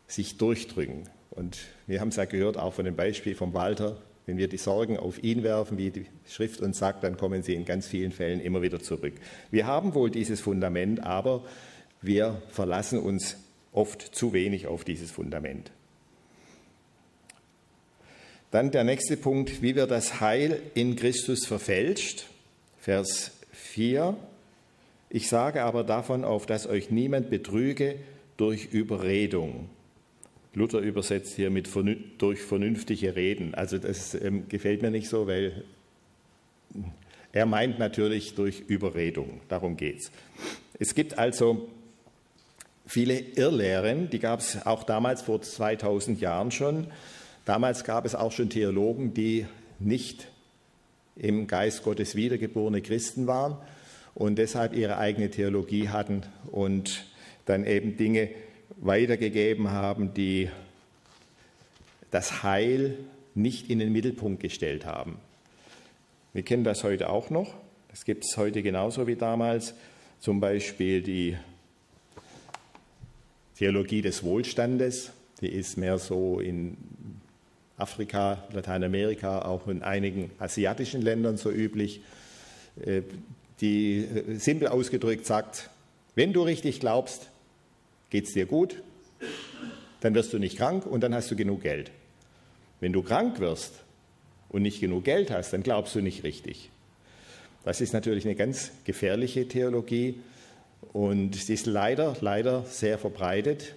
sich 0.07 0.37
durchdrücken. 0.37 1.09
Und 1.31 1.59
wir 1.87 1.99
haben 1.99 2.09
es 2.09 2.15
ja 2.15 2.25
gehört, 2.25 2.57
auch 2.57 2.73
von 2.73 2.85
dem 2.85 2.95
Beispiel 2.95 3.35
von 3.35 3.53
Walter, 3.53 3.97
wenn 4.25 4.37
wir 4.37 4.47
die 4.47 4.57
Sorgen 4.57 4.97
auf 4.97 5.21
ihn 5.23 5.43
werfen, 5.43 5.77
wie 5.77 5.89
die 5.89 6.05
Schrift 6.29 6.61
uns 6.61 6.77
sagt, 6.77 7.03
dann 7.03 7.17
kommen 7.17 7.43
sie 7.43 7.55
in 7.55 7.65
ganz 7.65 7.87
vielen 7.87 8.11
Fällen 8.11 8.39
immer 8.39 8.61
wieder 8.61 8.79
zurück. 8.79 9.13
Wir 9.49 9.67
haben 9.67 9.93
wohl 9.93 10.09
dieses 10.09 10.39
Fundament, 10.39 11.03
aber 11.03 11.43
wir 12.01 12.41
verlassen 12.49 12.99
uns 12.99 13.37
oft 13.73 14.01
zu 14.15 14.31
wenig 14.31 14.67
auf 14.67 14.83
dieses 14.83 15.11
Fundament. 15.11 15.71
Dann 18.51 18.71
der 18.71 18.83
nächste 18.83 19.17
Punkt, 19.17 19.61
wie 19.61 19.75
wird 19.75 19.91
das 19.91 20.19
Heil 20.19 20.61
in 20.73 20.95
Christus 20.95 21.45
verfälscht? 21.45 22.30
Vers 22.81 23.29
4. 23.51 24.17
Ich 25.11 25.29
sage 25.29 25.61
aber 25.61 25.83
davon 25.83 26.23
auf, 26.25 26.47
dass 26.47 26.65
euch 26.65 26.89
niemand 26.89 27.29
betrüge 27.29 27.97
durch 28.37 28.73
Überredung. 28.73 29.69
Luther 30.55 30.79
übersetzt 30.79 31.35
hier 31.35 31.51
mit 31.51 31.69
durch 32.17 32.41
vernünftige 32.41 33.15
Reden. 33.15 33.53
Also 33.53 33.77
das 33.77 34.15
ähm, 34.15 34.49
gefällt 34.49 34.81
mir 34.81 34.89
nicht 34.89 35.09
so, 35.09 35.27
weil 35.27 35.63
er 37.31 37.45
meint 37.45 37.77
natürlich 37.77 38.33
durch 38.33 38.61
Überredung. 38.67 39.41
Darum 39.47 39.77
geht 39.77 39.99
es. 39.99 40.11
Es 40.79 40.95
gibt 40.95 41.19
also 41.19 41.69
viele 42.87 43.19
Irrlehren, 43.19 44.09
die 44.09 44.19
gab 44.19 44.39
es 44.39 44.65
auch 44.65 44.83
damals 44.83 45.21
vor 45.21 45.39
2000 45.39 46.19
Jahren 46.19 46.49
schon. 46.49 46.87
Damals 47.45 47.83
gab 47.83 48.05
es 48.05 48.15
auch 48.15 48.31
schon 48.31 48.49
Theologen, 48.49 49.13
die 49.13 49.45
nicht 49.77 50.30
im 51.15 51.47
Geist 51.47 51.83
Gottes 51.83 52.15
wiedergeborene 52.15 52.81
Christen 52.81 53.27
waren 53.27 53.57
und 54.13 54.37
deshalb 54.37 54.73
ihre 54.73 54.97
eigene 54.97 55.29
Theologie 55.29 55.89
hatten 55.89 56.23
und 56.51 57.05
dann 57.45 57.65
eben 57.65 57.97
Dinge 57.97 58.29
weitergegeben 58.77 59.71
haben, 59.71 60.13
die 60.13 60.49
das 62.09 62.43
Heil 62.43 62.97
nicht 63.35 63.69
in 63.69 63.79
den 63.79 63.91
Mittelpunkt 63.91 64.41
gestellt 64.41 64.85
haben. 64.85 65.17
Wir 66.33 66.43
kennen 66.43 66.63
das 66.63 66.83
heute 66.83 67.09
auch 67.09 67.29
noch. 67.29 67.53
Das 67.89 68.05
gibt 68.05 68.25
es 68.25 68.37
heute 68.37 68.63
genauso 68.63 69.07
wie 69.07 69.15
damals. 69.15 69.73
Zum 70.19 70.39
Beispiel 70.39 71.01
die 71.01 71.37
Theologie 73.57 74.01
des 74.01 74.23
Wohlstandes. 74.23 75.11
Die 75.41 75.49
ist 75.49 75.77
mehr 75.77 75.97
so 75.97 76.39
in 76.39 76.77
Afrika, 77.81 78.43
Lateinamerika, 78.53 79.41
auch 79.41 79.67
in 79.67 79.81
einigen 79.81 80.31
asiatischen 80.39 81.01
Ländern 81.01 81.37
so 81.37 81.51
üblich. 81.51 82.01
Äh, 82.85 83.01
die 83.59 83.99
äh, 83.99 84.35
simpel 84.35 84.67
ausgedrückt 84.67 85.25
sagt, 85.25 85.69
wenn 86.15 86.33
du 86.33 86.43
richtig 86.43 86.79
glaubst, 86.79 87.29
geht 88.09 88.25
es 88.25 88.33
dir 88.33 88.45
gut, 88.45 88.81
dann 90.01 90.15
wirst 90.15 90.33
du 90.33 90.39
nicht 90.39 90.57
krank 90.57 90.85
und 90.85 91.01
dann 91.01 91.13
hast 91.13 91.31
du 91.31 91.35
genug 91.35 91.61
Geld. 91.61 91.91
Wenn 92.79 92.93
du 92.93 93.03
krank 93.03 93.39
wirst 93.39 93.73
und 94.49 94.63
nicht 94.63 94.81
genug 94.81 95.03
Geld 95.03 95.31
hast, 95.31 95.53
dann 95.53 95.63
glaubst 95.63 95.95
du 95.95 96.01
nicht 96.01 96.23
richtig. 96.23 96.69
Das 97.63 97.79
ist 97.79 97.93
natürlich 97.93 98.25
eine 98.25 98.35
ganz 98.35 98.71
gefährliche 98.85 99.47
Theologie 99.47 100.19
und 100.93 101.35
sie 101.35 101.53
ist 101.53 101.67
leider, 101.67 102.17
leider 102.21 102.65
sehr 102.65 102.97
verbreitet. 102.97 103.75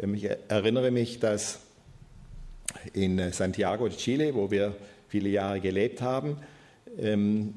Ähm, 0.00 0.14
ich 0.14 0.28
erinnere 0.48 0.90
mich, 0.90 1.18
dass 1.18 1.60
in 2.92 3.32
Santiago 3.32 3.88
de 3.88 3.96
Chile, 3.96 4.34
wo 4.34 4.50
wir 4.50 4.76
viele 5.08 5.28
Jahre 5.28 5.60
gelebt 5.60 6.02
haben, 6.02 6.36
ähm, 6.98 7.54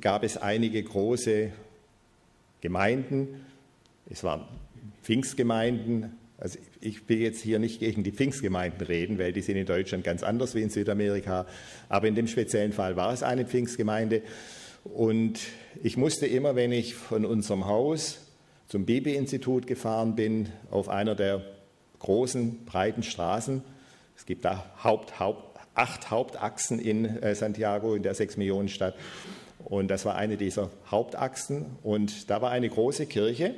gab 0.00 0.22
es 0.24 0.36
einige 0.36 0.82
große 0.82 1.50
Gemeinden. 2.60 3.46
Es 4.10 4.22
waren 4.24 4.46
Pfingstgemeinden, 5.02 6.12
also 6.38 6.58
ich 6.80 7.08
will 7.08 7.20
jetzt 7.20 7.40
hier 7.40 7.58
nicht 7.58 7.80
gegen 7.80 8.02
die 8.02 8.10
Pfingstgemeinden 8.10 8.86
reden, 8.86 9.18
weil 9.18 9.32
die 9.32 9.42
sind 9.42 9.56
in 9.56 9.66
Deutschland 9.66 10.04
ganz 10.04 10.22
anders 10.22 10.54
wie 10.54 10.62
in 10.62 10.70
Südamerika, 10.70 11.46
aber 11.88 12.08
in 12.08 12.14
dem 12.14 12.26
speziellen 12.26 12.72
Fall 12.72 12.96
war 12.96 13.12
es 13.12 13.22
eine 13.22 13.46
Pfingstgemeinde. 13.46 14.22
Und 14.84 15.38
ich 15.82 15.96
musste 15.96 16.26
immer, 16.26 16.56
wenn 16.56 16.72
ich 16.72 16.94
von 16.94 17.24
unserem 17.24 17.66
Haus 17.66 18.18
zum 18.66 18.84
Bibi-Institut 18.84 19.66
gefahren 19.66 20.16
bin, 20.16 20.48
auf 20.70 20.88
einer 20.88 21.14
der 21.14 21.44
großen, 22.00 22.64
breiten 22.64 23.02
Straßen, 23.02 23.62
es 24.22 24.26
gibt 24.26 24.44
da 24.44 24.64
Haupt, 24.84 25.18
Haupt, 25.18 25.58
acht 25.74 26.12
Hauptachsen 26.12 26.78
in 26.78 27.04
äh, 27.04 27.34
Santiago, 27.34 27.96
in 27.96 28.04
der 28.04 28.14
sechs 28.14 28.36
Millionen 28.36 28.68
Stadt, 28.68 28.94
und 29.64 29.88
das 29.88 30.04
war 30.04 30.14
eine 30.14 30.36
dieser 30.36 30.70
Hauptachsen 30.88 31.66
und 31.82 32.30
da 32.30 32.40
war 32.40 32.52
eine 32.52 32.68
große 32.68 33.06
Kirche 33.06 33.56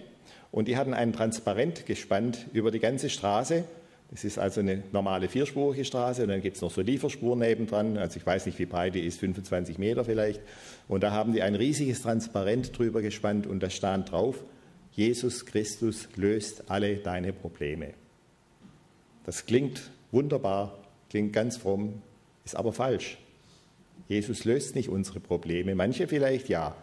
und 0.52 0.66
die 0.66 0.78
hatten 0.78 0.94
ein 0.94 1.12
Transparent 1.12 1.84
gespannt 1.84 2.46
über 2.54 2.70
die 2.70 2.78
ganze 2.78 3.10
Straße. 3.10 3.64
Das 4.10 4.24
ist 4.24 4.38
also 4.38 4.60
eine 4.60 4.84
normale 4.90 5.28
vierspurige 5.28 5.84
Straße 5.84 6.22
und 6.22 6.30
dann 6.30 6.40
gibt 6.40 6.56
es 6.56 6.62
noch 6.62 6.70
so 6.70 6.80
Lieferspuren 6.80 7.40
nebendran. 7.40 7.98
Also 7.98 8.18
ich 8.18 8.24
weiß 8.24 8.46
nicht, 8.46 8.58
wie 8.58 8.64
breit 8.64 8.94
die 8.94 9.04
ist, 9.04 9.20
25 9.20 9.76
Meter 9.76 10.06
vielleicht. 10.06 10.40
Und 10.88 11.02
da 11.02 11.10
haben 11.10 11.34
die 11.34 11.42
ein 11.42 11.56
riesiges 11.56 12.00
Transparent 12.00 12.78
drüber 12.78 13.02
gespannt 13.02 13.46
und 13.46 13.62
da 13.62 13.68
stand 13.68 14.12
drauf, 14.12 14.42
Jesus 14.92 15.44
Christus 15.44 16.08
löst 16.16 16.70
alle 16.70 16.96
deine 16.96 17.34
Probleme. 17.34 17.92
Das 19.24 19.46
klingt 19.46 19.90
wunderbar, 20.14 20.78
klingt 21.10 21.32
ganz 21.32 21.58
fromm, 21.58 22.00
ist 22.44 22.56
aber 22.56 22.72
falsch. 22.72 23.18
Jesus 24.08 24.44
löst 24.44 24.74
nicht 24.74 24.88
unsere 24.88 25.20
Probleme, 25.20 25.74
manche 25.74 26.08
vielleicht 26.08 26.48
ja, 26.48 26.74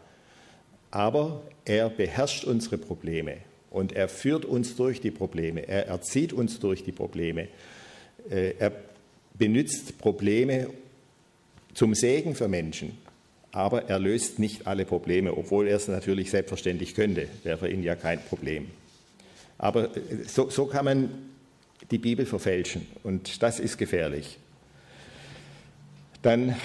aber 0.92 1.42
er 1.66 1.90
beherrscht 1.90 2.44
unsere 2.44 2.78
Probleme. 2.78 3.38
Und 3.70 3.94
er 3.94 4.10
führt 4.10 4.44
uns 4.44 4.76
durch 4.76 5.00
die 5.00 5.12
Probleme, 5.12 5.68
er 5.68 5.88
erzieht 5.88 6.34
uns 6.34 6.60
durch 6.60 6.84
die 6.84 6.92
Probleme. 6.92 7.48
Äh, 8.30 8.56
er 8.60 8.74
benutzt 9.34 9.98
Probleme 9.98 10.68
zum 11.74 11.96
Segen 11.96 12.36
für 12.36 12.50
Menschen, 12.50 12.98
aber 13.54 13.84
er 13.90 13.98
löst 13.98 14.40
nicht 14.40 14.68
alle 14.68 14.84
Probleme, 14.84 15.36
obwohl 15.38 15.68
er 15.68 15.78
es 15.78 15.88
natürlich 15.88 16.32
selbstverständlich 16.32 16.96
könnte, 16.96 17.28
wäre 17.44 17.58
für 17.58 17.70
ihn 17.70 17.82
ja 17.82 17.96
kein 17.96 18.20
Problem. 18.20 18.68
Aber 19.58 19.96
äh, 19.96 20.26
so, 20.28 20.50
so 20.50 20.66
kann 20.66 20.84
man 20.84 21.31
die 21.92 21.98
Bibel 21.98 22.26
verfälschen 22.26 22.88
und 23.04 23.44
das 23.44 23.60
ist 23.60 23.78
gefährlich. 23.78 24.40
Dann, 26.22 26.56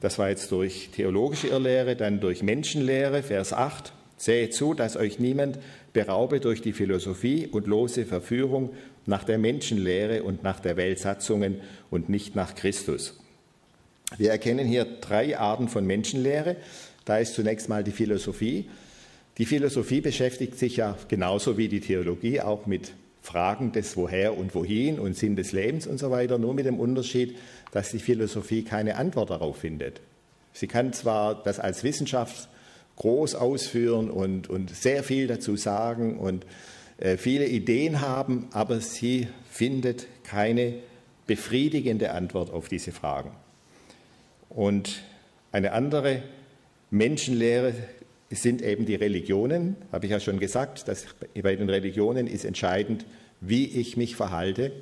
das 0.00 0.18
war 0.18 0.28
jetzt 0.28 0.52
durch 0.52 0.90
theologische 0.94 1.48
Irrlehre, 1.48 1.96
dann 1.96 2.20
durch 2.20 2.42
Menschenlehre, 2.42 3.22
Vers 3.22 3.52
8. 3.52 3.92
Seht 4.16 4.52
zu, 4.52 4.74
dass 4.74 4.96
euch 4.96 5.20
niemand 5.20 5.58
beraube 5.92 6.40
durch 6.40 6.60
die 6.60 6.72
Philosophie 6.72 7.46
und 7.46 7.66
lose 7.66 8.04
Verführung 8.04 8.70
nach 9.06 9.24
der 9.24 9.38
Menschenlehre 9.38 10.22
und 10.24 10.42
nach 10.42 10.60
der 10.60 10.76
Weltsatzungen 10.76 11.60
und 11.90 12.08
nicht 12.08 12.34
nach 12.34 12.54
Christus. 12.54 13.18
Wir 14.16 14.30
erkennen 14.30 14.66
hier 14.66 14.84
drei 14.84 15.38
Arten 15.38 15.68
von 15.68 15.86
Menschenlehre. 15.86 16.56
Da 17.04 17.18
ist 17.18 17.34
zunächst 17.34 17.68
mal 17.68 17.84
die 17.84 17.92
Philosophie. 17.92 18.68
Die 19.38 19.46
Philosophie 19.46 20.00
beschäftigt 20.00 20.58
sich 20.58 20.76
ja 20.76 20.96
genauso 21.08 21.56
wie 21.56 21.68
die 21.68 21.80
Theologie 21.80 22.40
auch 22.40 22.66
mit 22.66 22.92
Fragen 23.22 23.72
des 23.72 23.96
Woher 23.96 24.36
und 24.36 24.54
Wohin 24.54 24.98
und 24.98 25.16
Sinn 25.16 25.36
des 25.36 25.52
Lebens 25.52 25.86
und 25.86 25.98
so 25.98 26.10
weiter, 26.10 26.38
nur 26.38 26.54
mit 26.54 26.66
dem 26.66 26.80
Unterschied, 26.80 27.36
dass 27.72 27.90
die 27.90 27.98
Philosophie 27.98 28.62
keine 28.62 28.96
Antwort 28.96 29.30
darauf 29.30 29.58
findet. 29.58 30.00
Sie 30.52 30.66
kann 30.66 30.92
zwar 30.92 31.42
das 31.42 31.60
als 31.60 31.84
Wissenschaft 31.84 32.48
groß 32.96 33.34
ausführen 33.36 34.10
und, 34.10 34.48
und 34.48 34.74
sehr 34.74 35.04
viel 35.04 35.26
dazu 35.26 35.56
sagen 35.56 36.18
und 36.18 36.44
äh, 36.98 37.16
viele 37.16 37.46
Ideen 37.46 38.00
haben, 38.00 38.48
aber 38.52 38.80
sie 38.80 39.28
findet 39.50 40.06
keine 40.24 40.74
befriedigende 41.26 42.12
Antwort 42.12 42.52
auf 42.52 42.68
diese 42.68 42.90
Fragen. 42.90 43.30
Und 44.48 45.02
eine 45.52 45.72
andere 45.72 46.22
Menschenlehre 48.28 48.42
sind 48.42 48.62
eben 48.62 48.84
die 48.84 48.94
Religionen, 48.94 49.76
habe 49.90 50.06
ich 50.06 50.12
ja 50.12 50.20
schon 50.20 50.38
gesagt, 50.38 50.88
dass 50.88 51.06
bei 51.34 51.56
den 51.56 51.70
Religionen 51.70 52.26
ist 52.26 52.44
entscheidend, 52.44 53.06
wie 53.40 53.66
ich 53.66 53.96
mich 53.96 54.16
verhalte, 54.16 54.72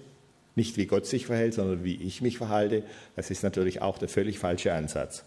nicht 0.55 0.77
wie 0.77 0.87
Gott 0.87 1.07
sich 1.07 1.27
verhält, 1.27 1.55
sondern 1.55 1.85
wie 1.85 1.97
ich 1.97 2.23
mich 2.23 2.39
verhalte. 2.39 2.83
Das 3.15 3.31
ist 3.31 3.43
natürlich 3.43 3.83
auch 3.83 3.99
der 3.99 4.09
völlig 4.09 4.39
falsche 4.39 4.73
Ansatz. 4.73 5.25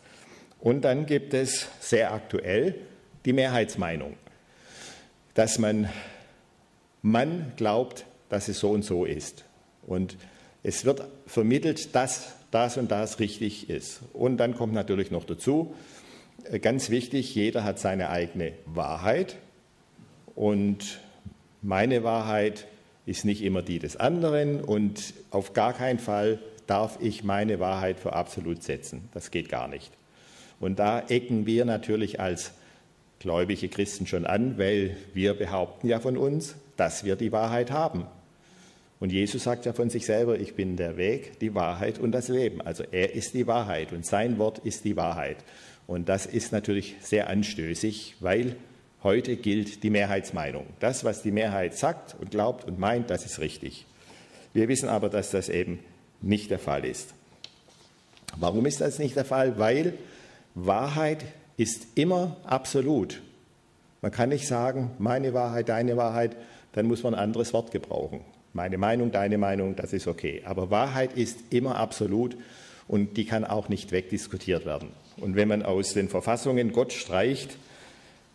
Und 0.60 0.82
dann 0.82 1.06
gibt 1.06 1.34
es 1.34 1.68
sehr 1.80 2.12
aktuell 2.14 2.76
die 3.26 3.34
Mehrheitsmeinung, 3.34 4.16
dass 5.34 5.60
man, 5.60 5.88
man 7.02 7.54
glaubt, 7.56 8.06
dass 8.28 8.50
es 8.50 8.60
so 8.60 8.72
und 8.72 8.84
so 8.84 9.06
ist. 9.06 9.46
Und 9.86 10.18
es 10.64 10.84
wird 10.84 11.08
vermittelt, 11.26 11.96
dass 11.96 12.34
das 12.52 12.78
und 12.78 12.92
das 12.92 13.20
richtig 13.20 13.70
ist. 13.70 14.02
Und 14.12 14.38
dann 14.38 14.56
kommt 14.56 14.74
natürlich 14.74 15.12
noch 15.12 15.24
dazu, 15.24 15.74
ganz 16.62 16.90
wichtig, 16.90 17.34
jeder 17.36 17.64
hat 17.64 17.80
seine 17.80 18.10
eigene 18.10 18.54
Wahrheit. 18.66 19.38
Und 20.36 21.00
meine 21.62 22.04
Wahrheit 22.04 22.68
ist 23.06 23.26
nicht 23.26 23.42
immer 23.44 23.62
die 23.62 23.80
des 23.80 23.98
anderen. 23.98 24.62
Und 24.62 25.14
auf 25.32 25.54
gar 25.54 25.74
keinen 25.74 26.00
Fall 26.00 26.40
darf 26.68 27.00
ich 27.02 27.24
meine 27.24 27.60
Wahrheit 27.60 28.00
für 28.00 28.14
absolut 28.14 28.64
setzen. 28.64 29.10
Das 29.14 29.32
geht 29.32 29.50
gar 29.50 29.68
nicht. 29.68 29.92
Und 30.60 30.80
da 30.80 31.00
ecken 31.00 31.46
wir 31.46 31.66
natürlich 31.66 32.20
als 32.20 32.52
gläubige 33.20 33.68
Christen 33.70 34.08
schon 34.08 34.26
an, 34.26 34.58
weil 34.58 34.96
wir 35.14 35.34
behaupten 35.34 35.88
ja 35.88 36.00
von 36.00 36.18
uns, 36.18 36.56
dass 36.78 37.04
wir 37.04 37.16
die 37.16 37.32
Wahrheit 37.32 37.72
haben. 37.72 38.06
Und 39.00 39.14
Jesus 39.14 39.44
sagt 39.44 39.66
ja 39.66 39.74
von 39.74 39.90
sich 39.90 40.06
selber, 40.06 40.40
ich 40.40 40.56
bin 40.56 40.76
der 40.76 40.98
Weg, 40.98 41.40
die 41.40 41.56
Wahrheit 41.56 42.00
und 42.00 42.12
das 42.12 42.28
Leben. 42.28 42.62
Also 42.62 42.84
er 42.92 43.14
ist 43.14 43.34
die 43.34 43.48
Wahrheit 43.48 43.94
und 43.94 44.06
sein 44.06 44.38
Wort 44.38 44.60
ist 44.60 44.84
die 44.84 44.98
Wahrheit. 44.98 45.38
Und 45.88 46.10
das 46.10 46.26
ist 46.26 46.52
natürlich 46.52 46.96
sehr 47.02 47.30
anstößig, 47.30 48.18
weil 48.20 48.58
heute 49.02 49.38
gilt 49.38 49.84
die 49.84 49.90
Mehrheitsmeinung. 49.90 50.66
Das, 50.80 51.06
was 51.06 51.22
die 51.22 51.32
Mehrheit 51.32 51.78
sagt 51.78 52.16
und 52.20 52.32
glaubt 52.32 52.66
und 52.66 52.78
meint, 52.78 53.10
das 53.10 53.26
ist 53.26 53.40
richtig. 53.40 53.86
Wir 54.54 54.68
wissen 54.68 54.90
aber, 54.90 55.10
dass 55.10 55.32
das 55.32 55.48
eben 55.48 55.80
nicht 56.22 56.52
der 56.52 56.60
Fall 56.60 56.84
ist. 56.84 57.14
Warum 58.36 58.66
ist 58.66 58.82
das 58.82 59.00
nicht 59.00 59.16
der 59.16 59.26
Fall? 59.26 59.58
Weil 59.58 59.94
Wahrheit 60.56 61.26
ist 61.56 61.88
immer 61.96 62.38
absolut. 62.44 63.22
Man 64.02 64.12
kann 64.12 64.30
nicht 64.30 64.48
sagen, 64.48 64.92
meine 65.00 65.34
Wahrheit, 65.34 65.70
deine 65.70 65.98
Wahrheit, 65.98 66.36
dann 66.74 66.86
muss 66.86 67.04
man 67.04 67.16
ein 67.16 67.20
anderes 67.22 67.54
Wort 67.54 67.72
gebrauchen. 67.72 68.22
Meine 68.54 68.78
Meinung, 68.78 69.12
deine 69.12 69.38
Meinung, 69.38 69.76
das 69.76 69.94
ist 69.94 70.08
okay. 70.08 70.42
Aber 70.46 70.72
Wahrheit 70.72 71.14
ist 71.14 71.38
immer 71.52 71.76
absolut 71.76 72.36
und 72.88 73.18
die 73.18 73.26
kann 73.26 73.46
auch 73.46 73.70
nicht 73.70 73.92
wegdiskutiert 73.92 74.66
werden. 74.66 74.90
Und 75.18 75.36
wenn 75.36 75.48
man 75.48 75.64
aus 75.64 75.94
den 75.94 76.10
Verfassungen 76.10 76.72
Gott 76.72 76.94
streicht 76.94 77.56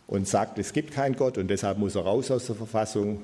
und 0.07 0.27
sagt, 0.27 0.57
es 0.59 0.71
gibt 0.71 0.93
keinen 0.93 1.15
Gott 1.15 1.37
und 1.37 1.49
deshalb 1.49 1.77
muss 1.77 1.95
er 1.95 2.03
raus 2.03 2.31
aus 2.31 2.45
der 2.45 2.55
Verfassung, 2.55 3.21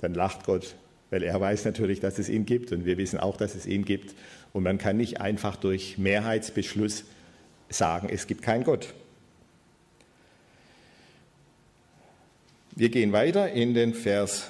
dann 0.00 0.14
lacht 0.14 0.44
Gott, 0.44 0.74
weil 1.10 1.22
er 1.22 1.40
weiß 1.40 1.64
natürlich, 1.64 2.00
dass 2.00 2.18
es 2.18 2.28
ihn 2.28 2.46
gibt 2.46 2.72
und 2.72 2.84
wir 2.84 2.98
wissen 2.98 3.20
auch, 3.20 3.36
dass 3.36 3.54
es 3.54 3.66
ihn 3.66 3.84
gibt. 3.84 4.14
Und 4.52 4.64
man 4.64 4.78
kann 4.78 4.96
nicht 4.96 5.20
einfach 5.20 5.56
durch 5.56 5.98
Mehrheitsbeschluss 5.98 7.04
sagen, 7.68 8.08
es 8.10 8.26
gibt 8.26 8.42
keinen 8.42 8.64
Gott. 8.64 8.92
Wir 12.76 12.88
gehen 12.88 13.12
weiter 13.12 13.52
in 13.52 13.74
den 13.74 13.94
Vers 13.94 14.48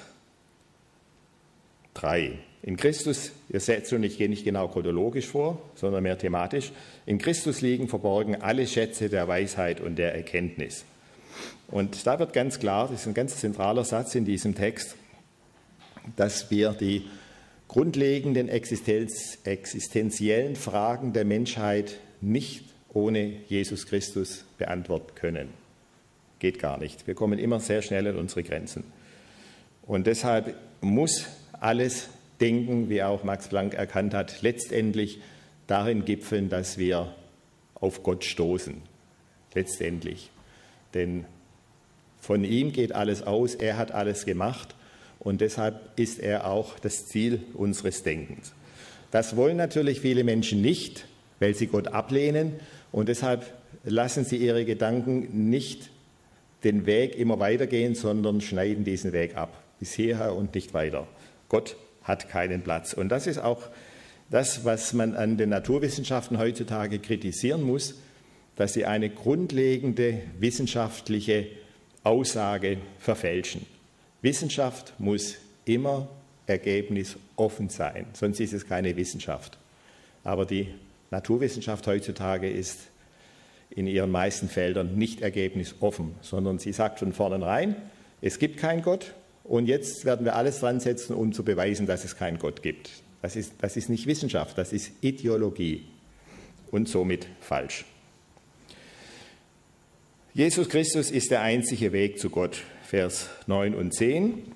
3. 1.95 2.37
In 2.61 2.77
Christus, 2.77 3.31
ihr 3.49 3.59
seht 3.59 3.87
schon, 3.87 4.03
ich 4.03 4.17
gehe 4.17 4.29
nicht 4.29 4.43
genau 4.43 4.67
chronologisch 4.67 5.27
vor, 5.27 5.61
sondern 5.75 6.03
mehr 6.03 6.17
thematisch. 6.17 6.71
In 7.05 7.17
Christus 7.17 7.61
liegen 7.61 7.87
verborgen 7.87 8.41
alle 8.41 8.65
Schätze 8.65 9.09
der 9.09 9.27
Weisheit 9.27 9.81
und 9.81 9.97
der 9.97 10.15
Erkenntnis. 10.15 10.85
Und 11.67 12.05
da 12.07 12.19
wird 12.19 12.33
ganz 12.33 12.59
klar, 12.59 12.87
das 12.87 13.01
ist 13.01 13.07
ein 13.07 13.13
ganz 13.13 13.37
zentraler 13.37 13.83
Satz 13.83 14.15
in 14.15 14.25
diesem 14.25 14.55
Text, 14.55 14.95
dass 16.15 16.49
wir 16.51 16.71
die 16.71 17.07
grundlegenden 17.67 18.49
Existenz, 18.49 19.39
existenziellen 19.43 20.55
Fragen 20.55 21.13
der 21.13 21.25
Menschheit 21.25 21.97
nicht 22.21 22.65
ohne 22.93 23.33
Jesus 23.47 23.85
Christus 23.87 24.45
beantworten 24.57 25.13
können. 25.15 25.49
Geht 26.39 26.59
gar 26.59 26.77
nicht. 26.77 27.07
Wir 27.07 27.15
kommen 27.15 27.39
immer 27.39 27.59
sehr 27.59 27.81
schnell 27.81 28.07
an 28.07 28.15
unsere 28.17 28.43
Grenzen. 28.43 28.83
Und 29.83 30.07
deshalb 30.07 30.55
muss 30.81 31.25
alles 31.61 32.09
Denken, 32.41 32.89
wie 32.89 33.01
auch 33.01 33.23
Max 33.23 33.47
Planck 33.47 33.73
erkannt 33.73 34.13
hat, 34.13 34.41
letztendlich 34.41 35.19
darin 35.67 36.05
gipfeln, 36.05 36.49
dass 36.49 36.77
wir 36.77 37.13
auf 37.75 38.03
Gott 38.03 38.23
stoßen. 38.23 38.81
Letztendlich. 39.53 40.31
Denn 40.93 41.25
von 42.19 42.43
ihm 42.43 42.73
geht 42.73 42.93
alles 42.93 43.21
aus, 43.21 43.55
er 43.55 43.77
hat 43.77 43.91
alles 43.91 44.25
gemacht 44.25 44.75
und 45.19 45.41
deshalb 45.41 45.97
ist 45.97 46.19
er 46.19 46.47
auch 46.47 46.79
das 46.79 47.05
Ziel 47.05 47.41
unseres 47.53 48.03
Denkens. 48.03 48.53
Das 49.11 49.35
wollen 49.35 49.57
natürlich 49.57 50.01
viele 50.01 50.23
Menschen 50.23 50.61
nicht, 50.61 51.05
weil 51.39 51.55
sie 51.55 51.67
Gott 51.67 51.89
ablehnen 51.89 52.53
und 52.91 53.09
deshalb 53.09 53.53
lassen 53.83 54.25
sie 54.25 54.37
ihre 54.37 54.65
Gedanken 54.65 55.49
nicht 55.49 55.89
den 56.63 56.85
Weg 56.85 57.15
immer 57.15 57.39
weitergehen, 57.39 57.95
sondern 57.95 58.41
schneiden 58.41 58.83
diesen 58.83 59.13
Weg 59.13 59.37
ab, 59.37 59.63
bis 59.79 59.93
hierher 59.93 60.35
und 60.35 60.55
nicht 60.55 60.73
weiter. 60.73 61.07
Gott 61.55 61.77
hat 62.03 62.27
keinen 62.27 62.63
Platz. 62.63 62.91
Und 62.91 63.07
das 63.07 63.27
ist 63.27 63.37
auch 63.37 63.61
das, 64.29 64.65
was 64.65 64.91
man 64.91 65.15
an 65.15 65.37
den 65.37 65.47
Naturwissenschaften 65.51 66.37
heutzutage 66.37 66.99
kritisieren 66.99 67.61
muss, 67.61 67.95
dass 68.57 68.73
sie 68.73 68.85
eine 68.85 69.09
grundlegende 69.09 70.21
wissenschaftliche 70.37 71.47
Aussage 72.03 72.79
verfälschen. 72.99 73.65
Wissenschaft 74.21 74.95
muss 74.99 75.35
immer 75.63 76.09
ergebnisoffen 76.45 77.69
sein, 77.69 78.07
sonst 78.11 78.41
ist 78.41 78.51
es 78.51 78.67
keine 78.67 78.97
Wissenschaft. 78.97 79.57
Aber 80.25 80.45
die 80.45 80.67
Naturwissenschaft 81.09 81.87
heutzutage 81.87 82.49
ist 82.49 82.79
in 83.69 83.87
ihren 83.87 84.11
meisten 84.11 84.49
Feldern 84.49 84.95
nicht 84.97 85.21
ergebnisoffen, 85.21 86.15
sondern 86.19 86.59
sie 86.59 86.73
sagt 86.73 86.99
von 86.99 87.13
vornherein, 87.13 87.77
es 88.19 88.39
gibt 88.39 88.57
keinen 88.57 88.81
Gott, 88.81 89.13
und 89.47 89.67
jetzt 89.67 90.05
werden 90.05 90.25
wir 90.25 90.35
alles 90.35 90.59
dran 90.59 90.79
setzen, 90.79 91.15
um 91.15 91.31
zu 91.31 91.43
beweisen, 91.43 91.85
dass 91.85 92.03
es 92.03 92.17
keinen 92.17 92.39
Gott 92.39 92.61
gibt. 92.61 92.89
Das 93.21 93.35
ist, 93.35 93.53
das 93.59 93.77
ist 93.77 93.89
nicht 93.89 94.07
Wissenschaft, 94.07 94.57
das 94.57 94.73
ist 94.73 94.91
Ideologie 95.01 95.85
und 96.71 96.89
somit 96.89 97.27
falsch. 97.41 97.85
Jesus 100.33 100.67
Christus 100.67 101.11
ist 101.11 101.31
der 101.31 101.41
einzige 101.41 101.93
Weg 101.93 102.19
zu 102.19 102.29
Gott, 102.29 102.61
Vers 102.83 103.29
9 103.47 103.73
und 103.73 103.93
10. 103.93 104.51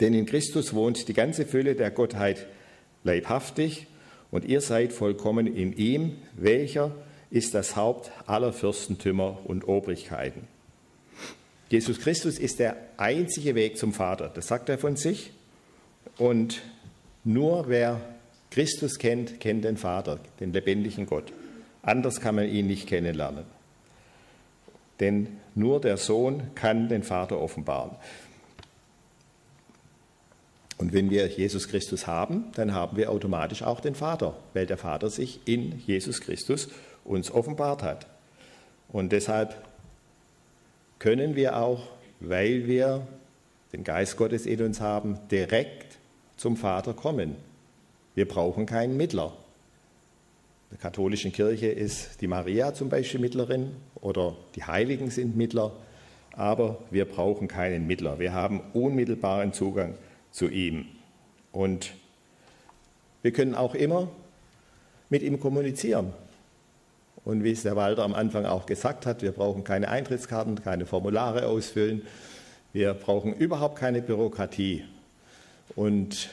Denn 0.00 0.14
in 0.14 0.26
Christus 0.26 0.74
wohnt 0.74 1.06
die 1.06 1.12
ganze 1.12 1.46
Fülle 1.46 1.74
der 1.74 1.90
Gottheit 1.90 2.46
leibhaftig 3.04 3.86
und 4.30 4.44
ihr 4.44 4.60
seid 4.60 4.92
vollkommen 4.92 5.46
in 5.46 5.72
ihm, 5.76 6.16
welcher 6.36 6.94
ist 7.30 7.54
das 7.54 7.76
Haupt 7.76 8.10
aller 8.26 8.52
Fürstentümer 8.52 9.38
und 9.44 9.68
Obrigkeiten. 9.68 10.48
Jesus 11.72 12.00
Christus 12.00 12.38
ist 12.38 12.58
der 12.58 12.76
einzige 12.98 13.54
Weg 13.54 13.78
zum 13.78 13.94
Vater. 13.94 14.28
Das 14.28 14.46
sagt 14.46 14.68
er 14.68 14.76
von 14.76 14.96
sich. 14.96 15.32
Und 16.18 16.60
nur 17.24 17.66
wer 17.66 17.98
Christus 18.50 18.98
kennt, 18.98 19.40
kennt 19.40 19.64
den 19.64 19.78
Vater, 19.78 20.20
den 20.38 20.52
lebendigen 20.52 21.06
Gott. 21.06 21.32
Anders 21.80 22.20
kann 22.20 22.34
man 22.34 22.46
ihn 22.46 22.66
nicht 22.66 22.86
kennenlernen. 22.86 23.44
Denn 25.00 25.28
nur 25.54 25.80
der 25.80 25.96
Sohn 25.96 26.54
kann 26.54 26.90
den 26.90 27.02
Vater 27.02 27.40
offenbaren. 27.40 27.92
Und 30.76 30.92
wenn 30.92 31.08
wir 31.08 31.26
Jesus 31.26 31.68
Christus 31.68 32.06
haben, 32.06 32.52
dann 32.54 32.74
haben 32.74 32.98
wir 32.98 33.10
automatisch 33.10 33.62
auch 33.62 33.80
den 33.80 33.94
Vater, 33.94 34.36
weil 34.52 34.66
der 34.66 34.76
Vater 34.76 35.08
sich 35.08 35.40
in 35.46 35.78
Jesus 35.86 36.20
Christus 36.20 36.68
uns 37.02 37.30
offenbart 37.30 37.82
hat. 37.82 38.08
Und 38.90 39.12
deshalb 39.12 39.71
können 41.02 41.34
wir 41.34 41.56
auch, 41.56 41.80
weil 42.20 42.68
wir 42.68 43.04
den 43.72 43.82
Geist 43.82 44.16
Gottes 44.16 44.46
in 44.46 44.62
uns 44.62 44.80
haben, 44.80 45.18
direkt 45.32 45.98
zum 46.36 46.56
Vater 46.56 46.94
kommen. 46.94 47.34
Wir 48.14 48.28
brauchen 48.28 48.66
keinen 48.66 48.96
Mittler. 48.96 49.32
In 50.70 50.76
der 50.76 50.78
katholischen 50.78 51.32
Kirche 51.32 51.66
ist 51.66 52.20
die 52.20 52.28
Maria 52.28 52.72
zum 52.72 52.88
Beispiel 52.88 53.18
Mittlerin 53.18 53.72
oder 53.96 54.36
die 54.54 54.62
Heiligen 54.62 55.10
sind 55.10 55.36
Mittler, 55.36 55.72
aber 56.36 56.78
wir 56.92 57.04
brauchen 57.04 57.48
keinen 57.48 57.88
Mittler. 57.88 58.20
Wir 58.20 58.32
haben 58.32 58.60
unmittelbaren 58.72 59.52
Zugang 59.52 59.96
zu 60.30 60.48
ihm. 60.48 60.86
Und 61.50 61.94
wir 63.22 63.32
können 63.32 63.56
auch 63.56 63.74
immer 63.74 64.08
mit 65.10 65.24
ihm 65.24 65.40
kommunizieren. 65.40 66.12
Und 67.24 67.44
wie 67.44 67.52
es 67.52 67.62
der 67.62 67.76
Walter 67.76 68.02
am 68.02 68.14
Anfang 68.14 68.46
auch 68.46 68.66
gesagt 68.66 69.06
hat, 69.06 69.22
wir 69.22 69.32
brauchen 69.32 69.62
keine 69.64 69.88
Eintrittskarten, 69.88 70.62
keine 70.62 70.86
Formulare 70.86 71.46
ausfüllen. 71.46 72.02
Wir 72.72 72.94
brauchen 72.94 73.34
überhaupt 73.34 73.78
keine 73.78 74.02
Bürokratie. 74.02 74.84
Und 75.76 76.30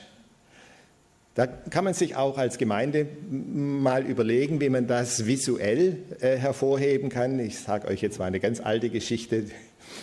da 1.36 1.48
kann 1.48 1.84
man 1.84 1.94
sich 1.94 2.16
auch 2.16 2.38
als 2.38 2.58
Gemeinde 2.58 3.08
mal 3.30 4.04
überlegen, 4.06 4.60
wie 4.60 4.70
man 4.70 4.88
das 4.88 5.26
visuell 5.26 5.98
äh, 6.20 6.36
hervorheben 6.36 7.10
kann. 7.10 7.40
Ich 7.40 7.60
sage 7.60 7.88
euch 7.88 8.02
jetzt 8.02 8.20
mal 8.20 8.26
eine 8.26 8.40
ganz 8.40 8.60
alte 8.60 8.90
Geschichte, 8.90 9.46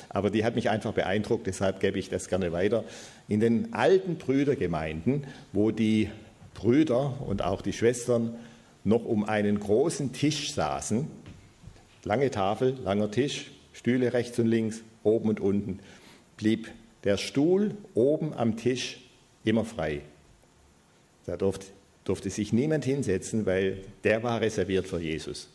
aber 0.09 0.31
die 0.31 0.45
hat 0.45 0.55
mich 0.55 0.71
einfach 0.71 0.93
beeindruckt, 0.93 1.47
deshalb 1.47 1.81
gebe 1.81 1.99
ich 1.99 2.09
das 2.09 2.29
gerne 2.29 2.53
weiter. 2.53 2.85
In 3.29 3.41
den 3.41 3.75
alten 3.75 4.17
Brüdergemeinden, 4.17 5.27
wo 5.53 5.73
die 5.73 6.11
Brüder 6.55 7.21
und 7.27 7.43
auch 7.43 7.61
die 7.61 7.73
Schwestern 7.73 8.37
noch 8.87 9.05
um 9.05 9.25
einen 9.25 9.59
großen 9.59 10.13
Tisch 10.13 10.53
saßen, 10.53 11.07
lange 12.05 12.31
Tafel, 12.31 12.79
langer 12.85 13.11
Tisch, 13.11 13.51
Stühle 13.73 14.13
rechts 14.13 14.39
und 14.39 14.47
links, 14.47 14.83
oben 15.03 15.29
und 15.29 15.41
unten, 15.41 15.81
blieb 16.37 16.71
der 17.05 17.17
Stuhl 17.17 17.77
oben 17.95 18.33
am 18.33 18.57
Tisch 18.57 19.01
immer 19.45 19.65
frei. 19.65 20.03
Da 21.27 21.37
durfte, 21.37 21.67
durfte 22.05 22.31
sich 22.31 22.53
niemand 22.53 22.85
hinsetzen, 22.85 23.45
weil 23.45 23.79
der 24.05 24.23
war 24.23 24.41
reserviert 24.41 24.87
für 24.87 25.01
Jesus. 25.01 25.49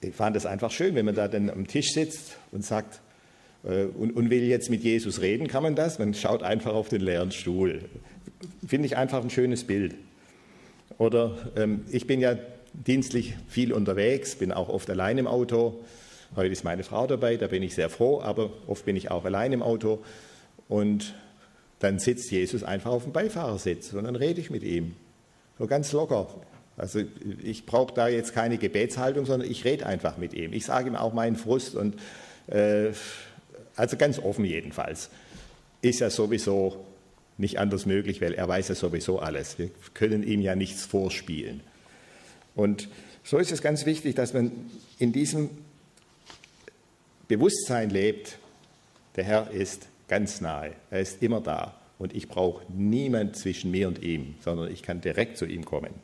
Ich 0.00 0.14
fand 0.14 0.36
es 0.36 0.46
einfach 0.46 0.70
schön, 0.70 0.94
wenn 0.94 1.06
man 1.06 1.14
da 1.14 1.28
dann 1.28 1.50
am 1.50 1.66
Tisch 1.66 1.92
sitzt 1.92 2.36
und 2.52 2.64
sagt, 2.64 3.00
äh, 3.64 3.84
und, 3.84 4.14
und, 4.14 4.30
will 4.30 4.44
jetzt 4.44 4.70
mit 4.70 4.82
Jesus 4.82 5.20
reden, 5.20 5.48
kann 5.48 5.62
man 5.62 5.74
das? 5.74 5.98
Man 5.98 6.14
schaut 6.14 6.42
einfach 6.42 6.74
auf 6.74 6.88
den 6.88 7.00
leeren 7.00 7.32
Stuhl. 7.32 7.80
Finde 8.66 8.86
ich 8.86 8.96
einfach 8.96 9.22
ein 9.22 9.30
schönes 9.30 9.64
Bild. 9.64 9.96
Oder 10.98 11.36
ähm, 11.56 11.84
ich 11.90 12.06
bin 12.06 12.20
ja 12.20 12.36
dienstlich 12.72 13.34
viel 13.48 13.72
unterwegs, 13.72 14.36
bin 14.36 14.52
auch 14.52 14.68
oft 14.68 14.88
allein 14.90 15.18
im 15.18 15.26
Auto. 15.26 15.80
Heute 16.36 16.52
ist 16.52 16.64
meine 16.64 16.82
Frau 16.82 17.06
dabei, 17.06 17.36
da 17.36 17.46
bin 17.46 17.62
ich 17.62 17.74
sehr 17.74 17.88
froh, 17.88 18.20
aber 18.20 18.50
oft 18.66 18.84
bin 18.84 18.96
ich 18.96 19.10
auch 19.10 19.24
allein 19.24 19.52
im 19.52 19.62
Auto. 19.62 20.02
Und 20.68 21.14
dann 21.78 21.98
sitzt 21.98 22.30
Jesus 22.30 22.64
einfach 22.64 22.90
auf 22.90 23.04
dem 23.04 23.12
Beifahrersitz 23.12 23.92
und 23.92 24.04
dann 24.04 24.16
rede 24.16 24.40
ich 24.40 24.50
mit 24.50 24.62
ihm. 24.62 24.96
So 25.58 25.66
ganz 25.66 25.92
locker. 25.92 26.28
Also 26.76 27.00
ich 27.42 27.66
brauche 27.66 27.94
da 27.94 28.08
jetzt 28.08 28.34
keine 28.34 28.58
Gebetshaltung, 28.58 29.26
sondern 29.26 29.48
ich 29.48 29.64
rede 29.64 29.86
einfach 29.86 30.16
mit 30.16 30.34
ihm. 30.34 30.52
Ich 30.52 30.64
sage 30.64 30.88
ihm 30.88 30.96
auch 30.96 31.12
meinen 31.12 31.36
Frust 31.36 31.76
und 31.76 31.94
äh, 32.48 32.90
also 33.76 33.96
ganz 33.96 34.18
offen 34.18 34.44
jedenfalls. 34.44 35.10
Ist 35.82 36.00
ja 36.00 36.10
sowieso 36.10 36.84
nicht 37.36 37.58
anders 37.58 37.86
möglich, 37.86 38.20
weil 38.20 38.34
er 38.34 38.48
weiß 38.48 38.68
ja 38.68 38.74
sowieso 38.74 39.18
alles. 39.18 39.58
Wir 39.58 39.70
können 39.92 40.22
ihm 40.22 40.40
ja 40.40 40.54
nichts 40.54 40.84
vorspielen. 40.84 41.60
Und 42.54 42.88
so 43.24 43.38
ist 43.38 43.50
es 43.50 43.62
ganz 43.62 43.86
wichtig, 43.86 44.14
dass 44.14 44.32
man 44.32 44.52
in 44.98 45.12
diesem 45.12 45.50
Bewusstsein 47.26 47.90
lebt, 47.90 48.38
der 49.16 49.24
Herr 49.24 49.50
ist 49.50 49.88
ganz 50.08 50.40
nahe, 50.40 50.72
er 50.90 51.00
ist 51.00 51.22
immer 51.22 51.40
da 51.40 51.80
und 51.98 52.14
ich 52.14 52.28
brauche 52.28 52.64
niemand 52.72 53.36
zwischen 53.36 53.70
mir 53.70 53.88
und 53.88 54.02
ihm, 54.02 54.34
sondern 54.44 54.70
ich 54.70 54.82
kann 54.82 55.00
direkt 55.00 55.38
zu 55.38 55.46
ihm 55.46 55.64
kommen. 55.64 55.94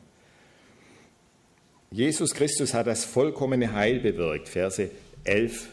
Jesus 1.91 2.33
Christus 2.33 2.73
hat 2.73 2.87
das 2.87 3.05
vollkommene 3.05 3.73
Heil 3.73 3.99
bewirkt, 3.99 4.49
Verse 4.49 4.89
11 5.25 5.69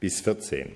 bis 0.00 0.20
14 0.20 0.70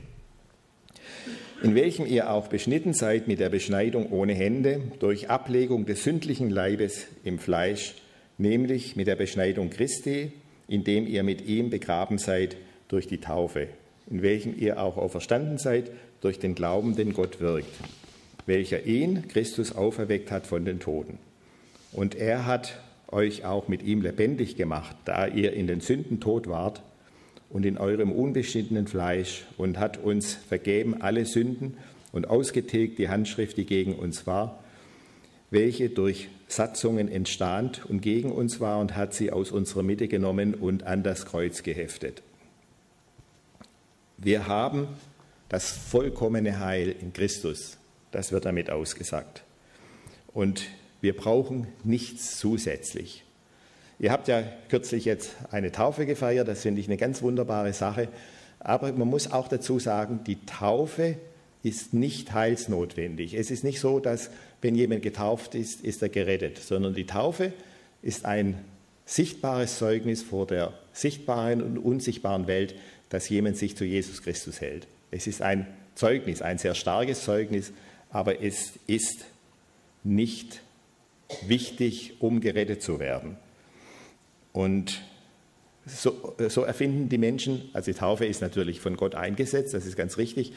in 1.66 1.74
welchem 1.74 2.06
ihr 2.06 2.30
auch 2.30 2.46
beschnitten 2.46 2.94
seid 2.94 3.26
mit 3.26 3.40
der 3.40 3.48
Beschneidung 3.48 4.12
ohne 4.12 4.34
Hände 4.34 4.82
durch 5.00 5.30
Ablegung 5.30 5.84
des 5.84 6.04
sündlichen 6.04 6.48
Leibes 6.48 7.08
im 7.24 7.40
Fleisch, 7.40 7.96
nämlich 8.38 8.94
mit 8.94 9.08
der 9.08 9.16
Beschneidung 9.16 9.68
Christi, 9.70 10.30
indem 10.68 11.08
ihr 11.08 11.24
mit 11.24 11.44
ihm 11.44 11.68
begraben 11.70 12.18
seid 12.18 12.56
durch 12.86 13.08
die 13.08 13.18
Taufe, 13.18 13.66
in 14.08 14.22
welchem 14.22 14.56
ihr 14.56 14.80
auch 14.80 14.96
auferstanden 14.96 15.58
seid 15.58 15.90
durch 16.20 16.38
den 16.38 16.54
Glauben, 16.54 16.94
den 16.94 17.12
Gott 17.12 17.40
wirkt, 17.40 17.74
welcher 18.46 18.86
ihn, 18.86 19.26
Christus, 19.26 19.74
auferweckt 19.74 20.30
hat 20.30 20.46
von 20.46 20.64
den 20.64 20.78
Toten. 20.78 21.18
Und 21.90 22.14
er 22.14 22.46
hat 22.46 22.78
euch 23.08 23.44
auch 23.44 23.66
mit 23.66 23.82
ihm 23.82 24.02
lebendig 24.02 24.54
gemacht, 24.54 24.94
da 25.04 25.26
ihr 25.26 25.52
in 25.52 25.66
den 25.66 25.80
Sünden 25.80 26.20
tot 26.20 26.46
wart 26.46 26.80
und 27.50 27.64
in 27.64 27.78
eurem 27.78 28.12
unbeschiedenen 28.12 28.86
Fleisch 28.86 29.44
und 29.56 29.78
hat 29.78 29.98
uns 29.98 30.34
vergeben 30.34 31.00
alle 31.00 31.26
Sünden 31.26 31.76
und 32.12 32.28
ausgetilgt 32.28 32.98
die 32.98 33.08
Handschrift, 33.08 33.56
die 33.56 33.66
gegen 33.66 33.94
uns 33.94 34.26
war, 34.26 34.62
welche 35.50 35.90
durch 35.90 36.28
Satzungen 36.48 37.08
entstand 37.08 37.84
und 37.86 38.00
gegen 38.00 38.32
uns 38.32 38.60
war 38.60 38.78
und 38.78 38.96
hat 38.96 39.14
sie 39.14 39.32
aus 39.32 39.52
unserer 39.52 39.82
Mitte 39.82 40.08
genommen 40.08 40.54
und 40.54 40.84
an 40.84 41.02
das 41.02 41.26
Kreuz 41.26 41.62
geheftet. 41.62 42.22
Wir 44.18 44.46
haben 44.46 44.88
das 45.48 45.70
vollkommene 45.70 46.60
Heil 46.60 46.94
in 47.00 47.12
Christus. 47.12 47.76
Das 48.10 48.32
wird 48.32 48.46
damit 48.46 48.70
ausgesagt. 48.70 49.42
Und 50.32 50.64
wir 51.00 51.14
brauchen 51.14 51.66
nichts 51.84 52.38
zusätzlich. 52.38 53.25
Ihr 53.98 54.12
habt 54.12 54.28
ja 54.28 54.42
kürzlich 54.68 55.04
jetzt 55.04 55.36
eine 55.50 55.72
Taufe 55.72 56.04
gefeiert, 56.04 56.48
das 56.48 56.62
finde 56.62 56.80
ich 56.80 56.86
eine 56.86 56.98
ganz 56.98 57.22
wunderbare 57.22 57.72
Sache. 57.72 58.08
Aber 58.60 58.92
man 58.92 59.08
muss 59.08 59.32
auch 59.32 59.48
dazu 59.48 59.78
sagen, 59.78 60.20
die 60.26 60.44
Taufe 60.44 61.16
ist 61.62 61.94
nicht 61.94 62.32
heilsnotwendig. 62.32 63.34
Es 63.34 63.50
ist 63.50 63.64
nicht 63.64 63.80
so, 63.80 63.98
dass 63.98 64.30
wenn 64.60 64.74
jemand 64.74 65.02
getauft 65.02 65.54
ist, 65.54 65.82
ist 65.82 66.02
er 66.02 66.08
gerettet, 66.08 66.58
sondern 66.58 66.94
die 66.94 67.06
Taufe 67.06 67.52
ist 68.02 68.24
ein 68.24 68.56
sichtbares 69.04 69.78
Zeugnis 69.78 70.22
vor 70.22 70.46
der 70.46 70.74
sichtbaren 70.92 71.62
und 71.62 71.78
unsichtbaren 71.78 72.46
Welt, 72.46 72.74
dass 73.08 73.28
jemand 73.28 73.56
sich 73.56 73.76
zu 73.76 73.84
Jesus 73.84 74.22
Christus 74.22 74.60
hält. 74.60 74.86
Es 75.10 75.26
ist 75.26 75.42
ein 75.42 75.66
Zeugnis, 75.94 76.42
ein 76.42 76.58
sehr 76.58 76.74
starkes 76.74 77.24
Zeugnis, 77.24 77.72
aber 78.10 78.42
es 78.42 78.72
ist 78.86 79.24
nicht 80.04 80.60
wichtig, 81.46 82.14
um 82.20 82.40
gerettet 82.40 82.82
zu 82.82 82.98
werden. 82.98 83.36
Und 84.56 85.02
so, 85.84 86.34
so, 86.48 86.62
erfinden 86.62 87.10
die 87.10 87.18
Menschen, 87.18 87.68
also 87.74 87.92
die 87.92 87.98
Taufe 87.98 88.24
ist 88.24 88.40
natürlich 88.40 88.80
von 88.80 88.96
Gott 88.96 89.14
eingesetzt, 89.14 89.74
das 89.74 89.84
ist 89.84 89.96
ganz 89.96 90.16
richtig, 90.16 90.54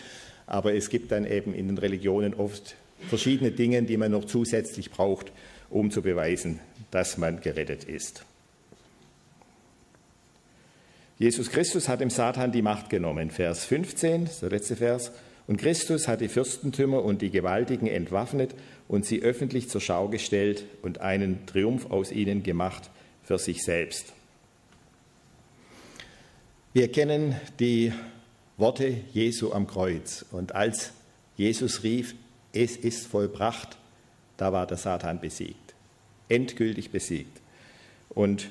aber 0.47 0.73
es 0.73 0.89
gibt 0.89 1.11
dann 1.11 1.29
eben 1.29 1.53
in 1.53 1.67
den 1.67 1.77
Religionen 1.77 2.33
oft 2.33 2.75
verschiedene 3.09 3.51
Dinge, 3.51 3.83
die 3.83 3.97
man 3.97 4.11
noch 4.11 4.23
zusätzlich 4.23 4.89
braucht, 4.89 5.33
um 5.69 5.91
zu 5.91 6.01
beweisen, 6.01 6.61
dass 6.91 7.17
man 7.17 7.41
gerettet 7.41 7.83
ist. 7.83 8.23
Jesus 11.17 11.49
Christus 11.49 11.89
hat 11.89 11.99
dem 11.99 12.09
Satan 12.09 12.53
die 12.53 12.61
Macht 12.61 12.89
genommen, 12.89 13.31
Vers 13.31 13.65
15, 13.65 14.29
der 14.41 14.49
letzte 14.49 14.77
Vers. 14.77 15.11
Und 15.45 15.57
Christus 15.57 16.07
hat 16.07 16.21
die 16.21 16.29
Fürstentümer 16.29 17.03
und 17.03 17.21
die 17.21 17.31
Gewaltigen 17.31 17.87
entwaffnet 17.87 18.55
und 18.87 19.05
sie 19.05 19.21
öffentlich 19.23 19.69
zur 19.69 19.81
Schau 19.81 20.07
gestellt 20.07 20.63
und 20.83 21.01
einen 21.01 21.45
Triumph 21.47 21.91
aus 21.91 22.13
ihnen 22.13 22.43
gemacht 22.43 22.89
für 23.29 23.37
sich 23.37 23.63
selbst. 23.63 24.11
Wir 26.73 26.91
kennen 26.91 27.35
die 27.59 27.93
Worte 28.57 29.01
Jesu 29.13 29.53
am 29.53 29.67
Kreuz. 29.67 30.25
Und 30.31 30.55
als 30.55 30.93
Jesus 31.37 31.83
rief, 31.83 32.15
es 32.53 32.75
ist 32.75 33.05
vollbracht, 33.05 33.77
da 34.37 34.51
war 34.51 34.65
der 34.65 34.77
Satan 34.77 35.19
besiegt, 35.19 35.75
endgültig 36.27 36.89
besiegt. 36.89 37.39
Und 38.09 38.49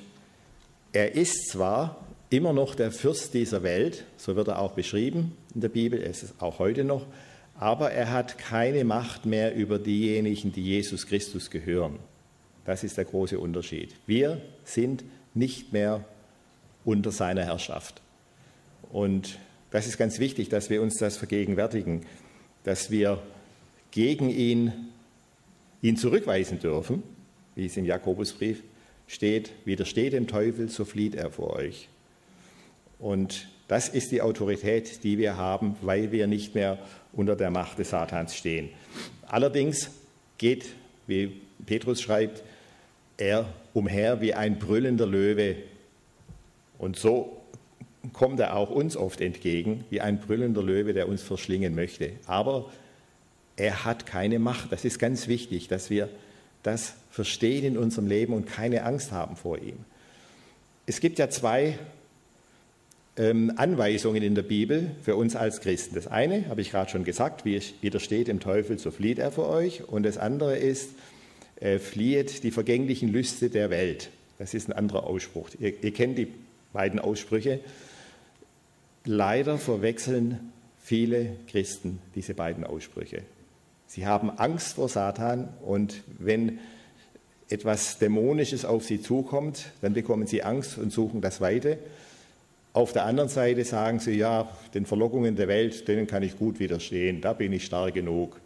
er 0.93 1.13
ist 1.13 1.49
zwar 1.49 1.97
immer 2.29 2.53
noch 2.53 2.73
der 2.73 2.93
Fürst 2.93 3.33
dieser 3.33 3.63
Welt, 3.63 4.05
so 4.15 4.37
wird 4.37 4.47
er 4.47 4.59
auch 4.59 4.75
beschrieben 4.75 5.35
in 5.53 5.59
der 5.59 5.67
Bibel, 5.67 6.01
es 6.01 6.23
ist 6.23 6.41
auch 6.41 6.59
heute 6.59 6.85
noch, 6.85 7.05
aber 7.59 7.91
er 7.91 8.13
hat 8.13 8.37
keine 8.37 8.85
Macht 8.85 9.25
mehr 9.25 9.53
über 9.53 9.77
diejenigen, 9.77 10.53
die 10.53 10.63
Jesus 10.63 11.05
Christus 11.05 11.49
gehören. 11.49 11.99
Das 12.65 12.83
ist 12.83 12.97
der 12.97 13.05
große 13.05 13.39
Unterschied. 13.39 13.95
Wir 14.05 14.41
sind 14.63 15.03
nicht 15.33 15.73
mehr 15.73 16.05
unter 16.85 17.11
seiner 17.11 17.43
Herrschaft. 17.43 18.01
Und 18.91 19.39
das 19.71 19.87
ist 19.87 19.97
ganz 19.97 20.19
wichtig, 20.19 20.49
dass 20.49 20.69
wir 20.69 20.81
uns 20.81 20.97
das 20.97 21.17
vergegenwärtigen, 21.17 22.05
dass 22.63 22.91
wir 22.91 23.21
gegen 23.91 24.29
ihn, 24.29 24.73
ihn 25.81 25.97
zurückweisen 25.97 26.59
dürfen, 26.59 27.03
wie 27.55 27.65
es 27.65 27.77
im 27.77 27.85
Jakobusbrief 27.85 28.63
steht, 29.07 29.51
widersteht 29.65 30.13
dem 30.13 30.27
Teufel, 30.27 30.69
so 30.69 30.85
flieht 30.85 31.15
er 31.15 31.31
vor 31.31 31.53
euch. 31.53 31.89
Und 32.99 33.47
das 33.67 33.87
ist 33.87 34.11
die 34.11 34.21
Autorität, 34.21 35.03
die 35.03 35.17
wir 35.17 35.37
haben, 35.37 35.75
weil 35.81 36.11
wir 36.11 36.27
nicht 36.27 36.55
mehr 36.55 36.79
unter 37.13 37.35
der 37.35 37.51
Macht 37.51 37.79
des 37.79 37.91
Satans 37.91 38.35
stehen. 38.35 38.69
Allerdings 39.27 39.91
geht, 40.37 40.65
wie 41.07 41.41
Petrus 41.65 42.01
schreibt, 42.01 42.43
er 43.19 43.45
umher 43.73 44.21
wie 44.21 44.33
ein 44.33 44.59
brüllender 44.59 45.05
Löwe. 45.05 45.57
Und 46.77 46.95
so 46.95 47.41
kommt 48.13 48.39
er 48.39 48.55
auch 48.55 48.69
uns 48.69 48.95
oft 48.95 49.21
entgegen, 49.21 49.83
wie 49.89 50.01
ein 50.01 50.19
brüllender 50.19 50.63
Löwe, 50.63 50.93
der 50.93 51.07
uns 51.07 51.21
verschlingen 51.21 51.75
möchte. 51.75 52.13
Aber 52.25 52.71
er 53.57 53.85
hat 53.85 54.05
keine 54.05 54.39
Macht. 54.39 54.71
Das 54.71 54.85
ist 54.85 54.99
ganz 54.99 55.27
wichtig, 55.27 55.67
dass 55.67 55.89
wir 55.89 56.09
das 56.63 56.93
verstehen 57.11 57.65
in 57.65 57.77
unserem 57.77 58.07
Leben 58.07 58.33
und 58.33 58.45
keine 58.45 58.83
Angst 58.83 59.11
haben 59.11 59.35
vor 59.35 59.57
ihm. 59.57 59.77
Es 60.85 61.01
gibt 61.01 61.19
ja 61.19 61.29
zwei 61.29 61.77
ähm, 63.17 63.53
Anweisungen 63.57 64.23
in 64.23 64.33
der 64.33 64.43
Bibel 64.43 64.91
für 65.01 65.15
uns 65.15 65.35
als 65.35 65.61
Christen. 65.61 65.95
Das 65.95 66.07
eine, 66.07 66.47
habe 66.47 66.61
ich 66.61 66.71
gerade 66.71 66.89
schon 66.89 67.03
gesagt, 67.03 67.45
wie 67.45 67.55
es 67.55 67.73
widersteht 67.81 68.27
dem 68.27 68.39
Teufel, 68.39 68.79
so 68.79 68.91
flieht 68.91 69.19
er 69.19 69.31
vor 69.31 69.49
euch. 69.49 69.87
Und 69.87 70.03
das 70.03 70.17
andere 70.17 70.57
ist, 70.57 70.91
äh, 71.59 71.79
flieht 71.79 72.43
die 72.43 72.51
vergänglichen 72.51 73.09
Lüste 73.09 73.49
der 73.49 73.69
Welt. 73.69 74.09
Das 74.37 74.53
ist 74.53 74.69
ein 74.69 74.73
anderer 74.73 75.05
Ausspruch. 75.05 75.49
Ihr, 75.59 75.73
ihr 75.83 75.93
kennt 75.93 76.17
die 76.17 76.27
beiden 76.71 76.99
Aussprüche. 76.99 77.59
Leider 79.05 79.57
verwechseln 79.57 80.51
viele 80.81 81.35
Christen 81.49 81.99
diese 82.15 82.33
beiden 82.33 82.63
Aussprüche. 82.63 83.23
Sie 83.87 84.05
haben 84.05 84.29
Angst 84.29 84.75
vor 84.75 84.87
Satan 84.87 85.49
und 85.65 86.03
wenn 86.19 86.59
etwas 87.49 87.97
Dämonisches 87.97 88.63
auf 88.63 88.83
sie 88.83 89.01
zukommt, 89.01 89.71
dann 89.81 89.93
bekommen 89.93 90.27
sie 90.27 90.43
Angst 90.43 90.77
und 90.77 90.93
suchen 90.93 91.21
das 91.21 91.41
Weite. 91.41 91.79
Auf 92.73 92.93
der 92.93 93.05
anderen 93.05 93.29
Seite 93.29 93.65
sagen 93.65 93.99
sie, 93.99 94.13
ja, 94.13 94.47
den 94.75 94.85
Verlockungen 94.85 95.35
der 95.35 95.47
Welt, 95.47 95.87
denen 95.87 96.05
kann 96.05 96.21
ich 96.21 96.37
gut 96.37 96.59
widerstehen, 96.59 97.19
da 97.19 97.33
bin 97.33 97.51
ich 97.51 97.65
stark 97.65 97.95
genug. 97.95 98.39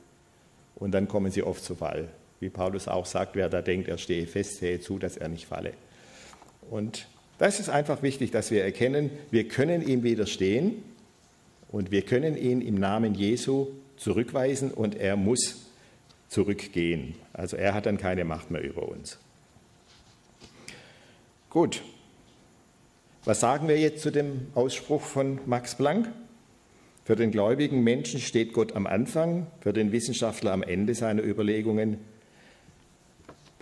Und 0.76 0.91
dann 0.91 1.08
kommen 1.08 1.32
sie 1.32 1.43
oft 1.43 1.63
zu 1.63 1.76
Fall. 1.76 2.08
Wie 2.43 2.49
Paulus 2.49 2.89
auch 2.89 3.06
sagt, 3.06 3.38
wer 3.38 3.47
da 3.47 3.62
denkt, 3.62 3.88
er 3.88 3.97
stehe 3.97 4.27
fest, 4.27 4.58
sehe 4.58 4.82
zu, 4.82 4.99
dass 4.99 5.15
er 5.15 5.29
nicht 5.29 5.45
falle. 5.45 5.71
Und 6.69 7.08
das 7.38 7.62
ist 7.62 7.69
einfach 7.69 8.03
wichtig, 8.03 8.32
dass 8.32 8.51
wir 8.51 8.65
erkennen, 8.65 9.12
wir 9.32 9.47
können 9.47 9.82
ihm 9.88 10.03
widerstehen 10.03 10.84
und 11.71 11.89
wir 11.89 12.01
können 12.01 12.36
ihn 12.36 12.60
im 12.60 12.75
Namen 12.75 13.15
Jesu 13.15 13.67
zurückweisen 13.95 14.71
und 14.71 14.95
er 14.95 15.15
muss 15.15 15.67
zurückgehen. 16.27 17.15
Also 17.32 17.56
er 17.56 17.73
hat 17.73 17.86
dann 17.86 17.97
keine 17.97 18.25
Macht 18.25 18.51
mehr 18.51 18.62
über 18.62 18.89
uns. 18.89 19.17
Gut. 21.49 21.82
Was 23.23 23.39
sagen 23.39 23.69
wir 23.69 23.79
jetzt 23.79 24.01
zu 24.01 24.12
dem 24.12 24.47
Ausspruch 24.53 25.01
von 25.01 25.39
Max 25.45 25.75
Planck? 25.75 26.12
Für 27.06 27.15
den 27.15 27.32
gläubigen 27.32 27.86
Menschen 27.86 28.19
steht 28.19 28.51
Gott 28.51 28.75
am 28.75 28.86
Anfang, 28.86 29.47
für 29.62 29.71
den 29.71 29.93
Wissenschaftler 29.93 30.51
am 30.51 30.62
Ende 30.62 30.93
seiner 30.93 31.23
Überlegungen. 31.23 31.99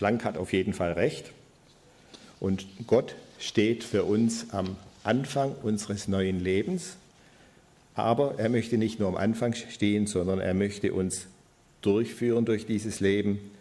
Planck 0.01 0.25
hat 0.25 0.35
auf 0.35 0.51
jeden 0.51 0.73
Fall 0.73 0.93
recht. 0.93 1.31
Und 2.39 2.65
Gott 2.87 3.15
steht 3.37 3.83
für 3.83 4.03
uns 4.03 4.49
am 4.49 4.75
Anfang 5.03 5.53
unseres 5.61 6.07
neuen 6.07 6.39
Lebens. 6.39 6.97
Aber 7.93 8.39
er 8.39 8.49
möchte 8.49 8.79
nicht 8.79 8.99
nur 8.99 9.09
am 9.09 9.15
Anfang 9.15 9.53
stehen, 9.53 10.07
sondern 10.07 10.39
er 10.39 10.55
möchte 10.55 10.91
uns 10.91 11.27
durchführen 11.83 12.45
durch 12.45 12.65
dieses 12.65 12.99
Leben. 12.99 13.51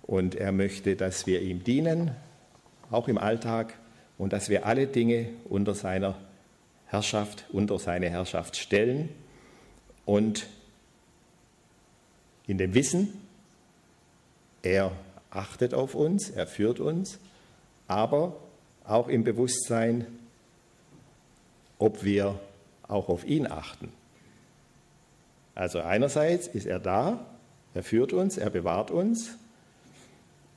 Und 0.00 0.34
er 0.34 0.50
möchte, 0.50 0.96
dass 0.96 1.26
wir 1.26 1.42
ihm 1.42 1.62
dienen, 1.62 2.12
auch 2.90 3.06
im 3.06 3.18
Alltag, 3.18 3.74
und 4.16 4.32
dass 4.32 4.48
wir 4.48 4.64
alle 4.64 4.86
Dinge 4.86 5.28
unter 5.44 5.74
seiner 5.74 6.16
Herrschaft, 6.86 7.44
unter 7.52 7.78
seine 7.78 8.08
Herrschaft 8.08 8.56
stellen. 8.56 9.10
Und 10.06 10.46
in 12.46 12.56
dem 12.56 12.72
Wissen, 12.72 13.12
er 14.62 14.92
achtet 15.32 15.74
auf 15.74 15.94
uns, 15.94 16.30
er 16.30 16.46
führt 16.46 16.78
uns, 16.78 17.18
aber 17.88 18.36
auch 18.84 19.08
im 19.08 19.24
Bewusstsein, 19.24 20.06
ob 21.78 22.04
wir 22.04 22.38
auch 22.86 23.08
auf 23.08 23.24
ihn 23.24 23.46
achten. 23.46 23.92
Also 25.54 25.80
einerseits 25.80 26.46
ist 26.46 26.66
er 26.66 26.78
da, 26.78 27.26
er 27.74 27.82
führt 27.82 28.12
uns, 28.12 28.36
er 28.36 28.50
bewahrt 28.50 28.90
uns, 28.90 29.36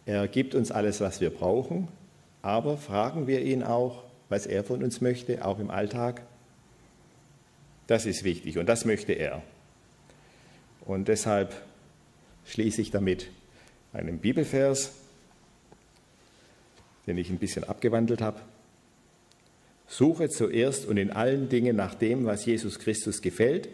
er 0.06 0.28
gibt 0.28 0.54
uns 0.56 0.72
alles, 0.72 1.02
was 1.02 1.22
wir 1.22 1.30
brauchen, 1.30 1.88
aber 2.42 2.78
fragen 2.78 3.28
wir 3.28 3.42
ihn 3.42 3.64
auch, 3.64 4.04
was 4.30 4.46
er 4.46 4.64
von 4.64 4.84
uns 4.84 5.02
möchte, 5.02 5.46
auch 5.46 5.60
im 5.60 5.72
Alltag. 5.72 6.22
Das 7.88 8.06
ist 8.06 8.24
wichtig 8.24 8.58
und 8.58 8.68
das 8.68 8.86
möchte 8.86 9.14
er. 9.14 9.42
Und 10.86 11.08
deshalb 11.08 11.56
schließe 12.46 12.82
ich 12.82 12.92
damit 12.92 13.30
einen 13.96 14.20
Bibelvers, 14.20 14.92
den 17.08 17.18
ich 17.18 17.30
ein 17.30 17.38
bisschen 17.38 17.64
abgewandelt 17.64 18.22
habe. 18.22 18.40
Suche 19.88 20.30
zuerst 20.30 20.86
und 20.88 20.98
in 20.98 21.12
allen 21.12 21.50
Dingen 21.50 21.76
nach 21.76 21.96
dem, 21.96 22.26
was 22.26 22.46
Jesus 22.46 22.80
Christus 22.80 23.22
gefällt, 23.22 23.70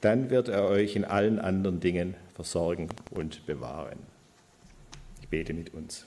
dann 0.00 0.30
wird 0.30 0.48
er 0.48 0.64
euch 0.64 0.96
in 0.96 1.04
allen 1.04 1.38
anderen 1.38 1.80
Dingen 1.80 2.14
versorgen 2.34 2.88
und 3.10 3.46
bewahren. 3.46 3.98
Ich 5.22 5.28
bete 5.28 5.54
mit 5.54 5.72
uns. 5.72 6.06